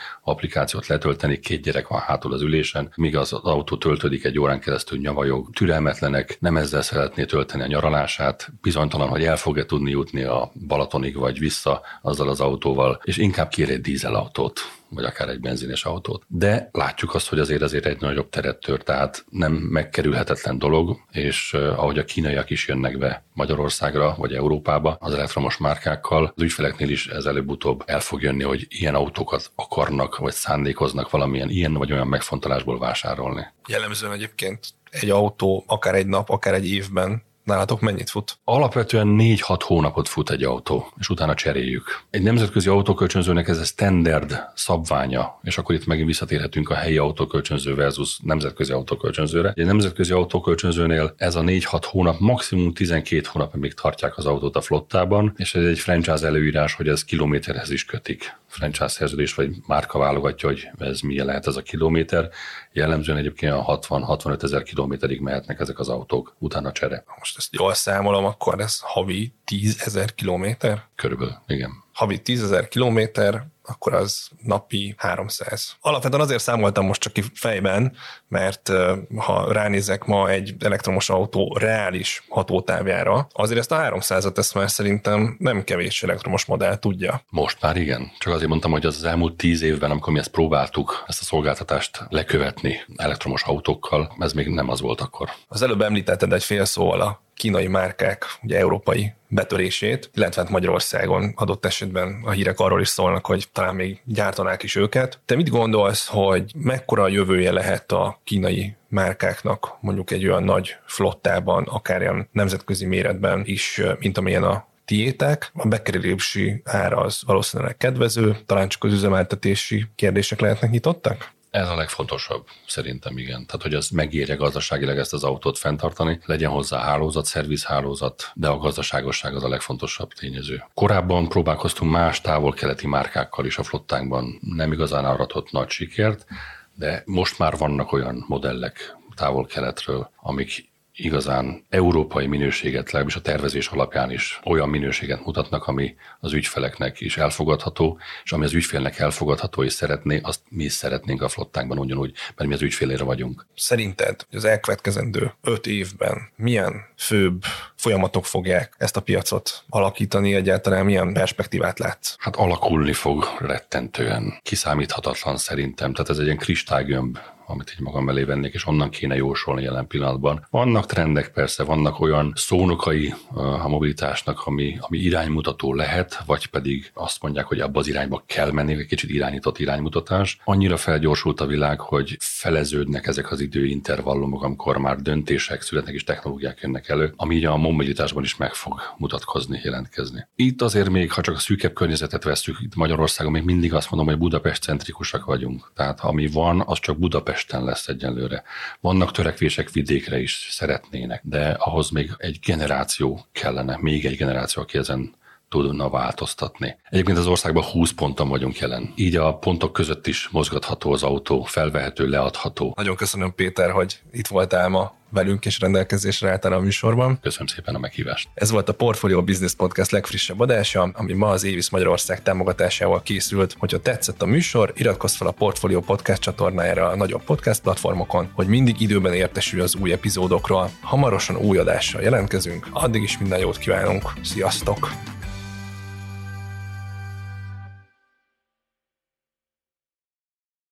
applikációt 0.54 0.86
letölteni, 0.86 1.38
két 1.38 1.62
gyerek 1.62 1.88
van 1.88 2.00
hátul 2.00 2.32
az 2.32 2.42
ülésen, 2.42 2.92
míg 2.96 3.16
az 3.16 3.32
autó 3.32 3.76
töltődik 3.76 4.24
egy 4.24 4.38
órán 4.38 4.60
keresztül 4.60 4.98
nyavajog, 4.98 5.50
türelmetlenek, 5.50 6.36
nem 6.40 6.56
ezzel 6.56 6.82
szeretné 6.82 7.24
tölteni 7.24 7.62
a 7.62 7.66
nyaralását, 7.66 8.48
bizonytalan, 8.62 9.08
hogy 9.08 9.24
el 9.24 9.36
fog-e 9.36 9.64
tudni 9.64 9.90
jutni 9.90 10.22
a 10.22 10.50
Balatonig 10.66 11.16
vagy 11.16 11.38
vissza 11.38 11.80
azzal 12.02 12.28
az 12.28 12.40
autóval, 12.40 13.00
és 13.04 13.16
inkább 13.16 13.48
kér 13.48 13.70
egy 13.70 13.80
dízelautót 13.80 14.60
vagy 14.94 15.04
akár 15.04 15.28
egy 15.28 15.40
benzines 15.40 15.84
autót. 15.84 16.22
De 16.28 16.68
látjuk 16.72 17.14
azt, 17.14 17.28
hogy 17.28 17.38
azért 17.38 17.62
azért 17.62 17.86
egy 17.86 18.00
nagyobb 18.00 18.28
teret 18.28 18.58
tör, 18.58 18.82
tehát 18.82 19.24
nem 19.30 19.52
megkerülhetetlen 19.52 20.58
dolog, 20.58 20.96
és 21.10 21.54
ahogy 21.54 21.98
a 21.98 22.04
kínaiak 22.04 22.50
is 22.50 22.68
jönnek 22.68 22.98
be 22.98 23.24
Magyarországra 23.32 24.14
vagy 24.18 24.32
Európába 24.32 24.96
az 25.00 25.14
elektromos 25.14 25.56
márkákkal, 25.56 26.32
az 26.36 26.42
ügyfeleknél 26.42 26.88
is 26.88 27.06
ez 27.06 27.24
előbb-utóbb 27.24 27.82
el 27.86 28.00
fog 28.00 28.22
jönni, 28.22 28.42
hogy 28.42 28.66
ilyen 28.68 28.94
autókat 28.94 29.50
akarnak, 29.54 30.16
vagy 30.16 30.32
szándékoznak 30.32 31.10
valamilyen 31.10 31.50
ilyen 31.50 31.74
vagy 31.74 31.92
olyan 31.92 32.08
megfontolásból 32.08 32.78
vásárolni. 32.78 33.46
Jellemzően 33.68 34.12
egyébként 34.12 34.66
egy 34.90 35.10
autó 35.10 35.64
akár 35.66 35.94
egy 35.94 36.06
nap, 36.06 36.28
akár 36.28 36.54
egy 36.54 36.70
évben 36.70 37.22
Nálatok 37.44 37.80
mennyit 37.80 38.10
fut? 38.10 38.38
Alapvetően 38.44 39.16
4-6 39.20 39.60
hónapot 39.64 40.08
fut 40.08 40.30
egy 40.30 40.42
autó, 40.42 40.92
és 40.98 41.08
utána 41.08 41.34
cseréljük. 41.34 42.02
Egy 42.10 42.22
nemzetközi 42.22 42.68
autókölcsönzőnek 42.68 43.48
ez 43.48 43.58
a 43.58 43.64
standard 43.64 44.44
szabványa, 44.54 45.38
és 45.42 45.58
akkor 45.58 45.74
itt 45.74 45.86
megint 45.86 46.06
visszatérhetünk 46.06 46.70
a 46.70 46.74
helyi 46.74 46.96
autókölcsönző 46.96 47.74
versus 47.74 48.18
nemzetközi 48.22 48.72
autókölcsönzőre. 48.72 49.52
Egy 49.56 49.66
nemzetközi 49.66 50.12
autókölcsönzőnél 50.12 51.14
ez 51.16 51.34
a 51.34 51.40
4-6 51.40 51.82
hónap, 51.90 52.18
maximum 52.18 52.72
12 52.72 53.28
hónap, 53.32 53.54
még 53.54 53.74
tartják 53.74 54.16
az 54.18 54.26
autót 54.26 54.56
a 54.56 54.60
flottában, 54.60 55.34
és 55.36 55.54
ez 55.54 55.64
egy 55.64 55.78
franchise 55.78 56.26
előírás, 56.26 56.74
hogy 56.74 56.88
ez 56.88 57.04
kilométerhez 57.04 57.70
is 57.70 57.84
kötik 57.84 58.36
franchise 58.54 58.88
szerződés 58.88 59.34
vagy 59.34 59.50
márka 59.66 59.98
válogatja, 59.98 60.48
hogy 60.48 60.68
ez 60.78 61.00
milyen 61.00 61.26
lehet 61.26 61.46
ez 61.46 61.56
a 61.56 61.62
kilométer. 61.62 62.30
Jellemzően 62.72 63.18
egyébként 63.18 63.52
a 63.52 63.78
60-65 63.88 64.42
ezer 64.42 64.62
kilométerig 64.62 65.20
mehetnek 65.20 65.60
ezek 65.60 65.78
az 65.78 65.88
autók, 65.88 66.34
utána 66.38 66.72
csere. 66.72 67.04
Most 67.18 67.36
ezt 67.36 67.54
jól 67.54 67.74
számolom, 67.74 68.24
akkor 68.24 68.60
ez 68.60 68.78
havi 68.80 69.32
10 69.44 69.82
ezer 69.84 70.14
kilométer? 70.14 70.82
Körülbelül, 70.94 71.34
igen. 71.46 71.70
Havi 71.92 72.22
10 72.22 72.42
ezer 72.42 72.68
kilométer, 72.68 73.46
akkor 73.66 73.94
az 73.94 74.28
napi 74.42 74.94
300. 74.98 75.76
Alapvetően 75.80 76.22
azért 76.22 76.42
számoltam 76.42 76.86
most 76.86 77.00
csak 77.00 77.12
ki 77.12 77.22
fejben, 77.34 77.96
mert 78.28 78.70
ha 79.16 79.52
ránézek 79.52 80.04
ma 80.04 80.30
egy 80.30 80.54
elektromos 80.60 81.10
autó 81.10 81.56
reális 81.58 82.24
hatótávjára, 82.28 83.28
azért 83.32 83.58
ezt 83.58 83.72
a 83.72 83.76
300-at 83.76 84.38
ezt 84.38 84.54
már 84.54 84.70
szerintem 84.70 85.36
nem 85.38 85.64
kevés 85.64 86.02
elektromos 86.02 86.44
modell 86.44 86.76
tudja. 86.76 87.22
Most 87.28 87.60
már 87.60 87.76
igen. 87.76 88.12
Csak 88.18 88.32
azért 88.32 88.48
mondtam, 88.48 88.70
hogy 88.70 88.86
az, 88.86 88.96
az 88.96 89.04
elmúlt 89.04 89.36
tíz 89.36 89.62
évben, 89.62 89.90
amikor 89.90 90.12
mi 90.12 90.18
ezt 90.18 90.30
próbáltuk, 90.30 91.04
ezt 91.06 91.20
a 91.20 91.24
szolgáltatást 91.24 92.04
lekövetni 92.08 92.80
elektromos 92.96 93.42
autókkal, 93.42 94.14
ez 94.18 94.32
még 94.32 94.48
nem 94.48 94.68
az 94.68 94.80
volt 94.80 95.00
akkor. 95.00 95.30
Az 95.48 95.62
előbb 95.62 95.80
említetted 95.80 96.32
egy 96.32 96.44
fél 96.44 96.64
szóval 96.64 97.00
a 97.00 97.22
kínai 97.34 97.66
márkák 97.66 98.24
ugye 98.42 98.58
európai 98.58 99.12
betörését, 99.28 100.10
illetve 100.14 100.42
hát 100.42 100.50
Magyarországon 100.50 101.32
adott 101.36 101.64
esetben 101.64 102.22
a 102.24 102.30
hírek 102.30 102.58
arról 102.58 102.80
is 102.80 102.88
szólnak, 102.88 103.26
hogy 103.26 103.48
talán 103.54 103.74
még 103.74 104.00
gyártanák 104.04 104.62
is 104.62 104.74
őket. 104.76 105.20
Te 105.24 105.36
mit 105.36 105.48
gondolsz, 105.48 106.06
hogy 106.06 106.52
mekkora 106.56 107.02
a 107.02 107.08
jövője 107.08 107.52
lehet 107.52 107.92
a 107.92 108.20
kínai 108.24 108.74
márkáknak 108.88 109.76
mondjuk 109.80 110.10
egy 110.10 110.26
olyan 110.26 110.42
nagy 110.42 110.76
flottában, 110.86 111.64
akár 111.64 112.00
ilyen 112.00 112.28
nemzetközi 112.32 112.86
méretben 112.86 113.42
is, 113.44 113.80
mint 113.98 114.18
amilyen 114.18 114.42
a 114.42 114.66
tiétek, 114.84 115.50
a 115.54 115.68
bekerülési 115.68 116.62
ára 116.64 116.96
az 116.96 117.22
valószínűleg 117.26 117.76
kedvező, 117.76 118.36
talán 118.46 118.68
csak 118.68 118.84
az 118.84 118.92
üzemeltetési 118.92 119.86
kérdések 119.94 120.40
lehetnek 120.40 120.70
nyitottak? 120.70 121.32
Ez 121.54 121.68
a 121.68 121.74
legfontosabb, 121.74 122.46
szerintem 122.66 123.18
igen. 123.18 123.46
Tehát, 123.46 123.62
hogy 123.62 123.74
az 123.74 123.88
megérje 123.88 124.34
gazdaságilag 124.34 124.98
ezt 124.98 125.12
az 125.12 125.24
autót 125.24 125.58
fenntartani, 125.58 126.20
legyen 126.24 126.50
hozzá 126.50 126.78
hálózat, 126.78 127.24
szervizhálózat, 127.24 128.30
de 128.34 128.48
a 128.48 128.58
gazdaságosság 128.58 129.34
az 129.34 129.44
a 129.44 129.48
legfontosabb 129.48 130.12
tényező. 130.12 130.64
Korábban 130.74 131.28
próbálkoztunk 131.28 131.90
más 131.90 132.20
távol-keleti 132.20 132.86
márkákkal 132.86 133.46
is 133.46 133.58
a 133.58 133.62
flottánkban, 133.62 134.38
nem 134.40 134.72
igazán 134.72 135.04
aratott 135.04 135.50
nagy 135.50 135.68
sikert, 135.68 136.26
de 136.74 137.02
most 137.06 137.38
már 137.38 137.56
vannak 137.56 137.92
olyan 137.92 138.24
modellek 138.28 138.96
távol-keletről, 139.16 140.10
amik 140.16 140.72
igazán 140.96 141.64
európai 141.68 142.26
minőséget, 142.26 142.84
legalábbis 142.84 143.16
a 143.16 143.20
tervezés 143.20 143.68
alapján 143.68 144.10
is 144.10 144.40
olyan 144.44 144.68
minőséget 144.68 145.24
mutatnak, 145.24 145.66
ami 145.66 145.94
az 146.20 146.32
ügyfeleknek 146.32 147.00
is 147.00 147.16
elfogadható, 147.16 147.98
és 148.24 148.32
ami 148.32 148.44
az 148.44 148.52
ügyfélnek 148.52 148.98
elfogadható 148.98 149.62
és 149.62 149.72
szeretné, 149.72 150.20
azt 150.22 150.40
mi 150.48 150.64
is 150.64 150.72
szeretnénk 150.72 151.22
a 151.22 151.28
flottánkban 151.28 151.78
ugyanúgy, 151.78 152.12
mert 152.36 152.48
mi 152.48 152.54
az 152.54 152.62
ügyfélére 152.62 153.04
vagyunk. 153.04 153.46
Szerinted 153.56 154.26
az 154.30 154.44
elkövetkezendő 154.44 155.32
öt 155.42 155.66
évben 155.66 156.30
milyen 156.36 156.72
főbb 156.96 157.44
folyamatok 157.84 158.24
fogják 158.24 158.74
ezt 158.78 158.96
a 158.96 159.00
piacot 159.00 159.64
alakítani, 159.68 160.34
egyáltalán 160.34 160.84
milyen 160.84 161.12
perspektívát 161.12 161.78
látsz? 161.78 162.14
Hát 162.18 162.36
alakulni 162.36 162.92
fog 162.92 163.24
rettentően. 163.38 164.38
Kiszámíthatatlan 164.42 165.36
szerintem. 165.36 165.92
Tehát 165.92 166.10
ez 166.10 166.18
egy 166.18 166.24
ilyen 166.24 166.36
kristálygömb 166.36 167.18
amit 167.46 167.72
így 167.74 167.80
magam 167.80 168.08
elé 168.08 168.22
vennék, 168.22 168.54
és 168.54 168.66
onnan 168.66 168.90
kéne 168.90 169.14
jósolni 169.14 169.62
jelen 169.62 169.86
pillanatban. 169.86 170.46
Vannak 170.50 170.86
trendek 170.86 171.28
persze, 171.32 171.64
vannak 171.64 172.00
olyan 172.00 172.32
szónokai 172.36 173.14
a 173.34 173.68
mobilitásnak, 173.68 174.42
ami, 174.46 174.76
ami 174.80 174.98
iránymutató 174.98 175.74
lehet, 175.74 176.18
vagy 176.26 176.46
pedig 176.46 176.90
azt 176.94 177.22
mondják, 177.22 177.46
hogy 177.46 177.60
abba 177.60 177.78
az 177.78 177.88
irányba 177.88 178.22
kell 178.26 178.50
menni, 178.50 178.72
egy 178.72 178.86
kicsit 178.86 179.10
irányított 179.10 179.58
iránymutatás. 179.58 180.40
Annyira 180.44 180.76
felgyorsult 180.76 181.40
a 181.40 181.46
világ, 181.46 181.80
hogy 181.80 182.16
feleződnek 182.20 183.06
ezek 183.06 183.30
az 183.30 183.40
időintervallumok, 183.40 184.42
amikor 184.42 184.76
már 184.76 184.96
döntések 184.96 185.62
születnek 185.62 185.94
és 185.94 186.04
technológiák 186.04 186.60
jönnek 186.62 186.88
elő, 186.88 187.12
ami 187.16 187.44
a 187.44 187.56
mobilitásban 187.74 188.22
is 188.22 188.36
meg 188.36 188.54
fog 188.54 188.80
mutatkozni, 188.96 189.60
jelentkezni. 189.62 190.26
Itt 190.36 190.62
azért 190.62 190.88
még, 190.88 191.12
ha 191.12 191.20
csak 191.20 191.34
a 191.34 191.38
szűkebb 191.38 191.72
környezetet 191.72 192.24
veszük, 192.24 192.56
itt 192.60 192.74
Magyarországon 192.74 193.32
még 193.32 193.42
mindig 193.42 193.74
azt 193.74 193.90
mondom, 193.90 194.08
hogy 194.08 194.18
Budapest 194.18 194.62
centrikusak 194.62 195.24
vagyunk. 195.24 195.70
Tehát 195.74 196.00
ami 196.00 196.26
van, 196.26 196.62
az 196.66 196.78
csak 196.78 196.98
Budapest 196.98 197.22
Budapesten 197.24 197.64
lesz 197.64 197.88
egyenlőre. 197.88 198.42
Vannak 198.80 199.10
törekvések 199.10 199.70
vidékre 199.70 200.20
is 200.20 200.48
szeretnének, 200.50 201.20
de 201.24 201.56
ahhoz 201.58 201.90
még 201.90 202.14
egy 202.16 202.38
generáció 202.46 203.26
kellene, 203.32 203.78
még 203.80 204.04
egy 204.04 204.16
generáció, 204.16 204.62
aki 204.62 204.78
ezen 204.78 205.14
tudna 205.62 205.88
változtatni. 205.88 206.76
Egyébként 206.90 207.18
az 207.18 207.26
országban 207.26 207.62
20 207.62 207.92
ponton 207.92 208.28
vagyunk 208.28 208.58
jelen. 208.58 208.92
Így 208.94 209.16
a 209.16 209.34
pontok 209.34 209.72
között 209.72 210.06
is 210.06 210.28
mozgatható 210.28 210.92
az 210.92 211.02
autó, 211.02 211.42
felvehető, 211.42 212.08
leadható. 212.08 212.72
Nagyon 212.76 212.96
köszönöm 212.96 213.34
Péter, 213.34 213.70
hogy 213.70 214.00
itt 214.12 214.26
voltál 214.26 214.68
ma 214.68 214.94
velünk 215.10 215.46
és 215.46 215.60
rendelkezésre 215.60 216.30
álltál 216.30 216.52
a 216.52 216.60
műsorban. 216.60 217.18
Köszönöm 217.20 217.46
szépen 217.46 217.74
a 217.74 217.78
meghívást. 217.78 218.28
Ez 218.34 218.50
volt 218.50 218.68
a 218.68 218.72
Portfolio 218.72 219.22
Business 219.22 219.54
Podcast 219.54 219.90
legfrissebb 219.90 220.40
adása, 220.40 220.90
ami 220.94 221.12
ma 221.12 221.28
az 221.28 221.44
Évis 221.44 221.70
Magyarország 221.70 222.22
támogatásával 222.22 223.02
készült. 223.02 223.56
Hogyha 223.58 223.80
tetszett 223.80 224.22
a 224.22 224.26
műsor, 224.26 224.72
iratkozz 224.76 225.14
fel 225.14 225.26
a 225.26 225.30
Portfolio 225.30 225.80
Podcast 225.80 226.20
csatornájára 226.20 226.88
a 226.88 226.96
nagyobb 226.96 227.24
podcast 227.24 227.60
platformokon, 227.60 228.30
hogy 228.32 228.46
mindig 228.46 228.80
időben 228.80 229.12
értesülj 229.12 229.62
az 229.62 229.74
új 229.74 229.92
epizódokról. 229.92 230.70
Hamarosan 230.80 231.36
új 231.36 231.58
adással 231.58 232.02
jelentkezünk, 232.02 232.68
addig 232.72 233.02
is 233.02 233.18
minden 233.18 233.38
jót 233.38 233.58
kívánunk. 233.58 234.12
Sziasztok! 234.22 234.90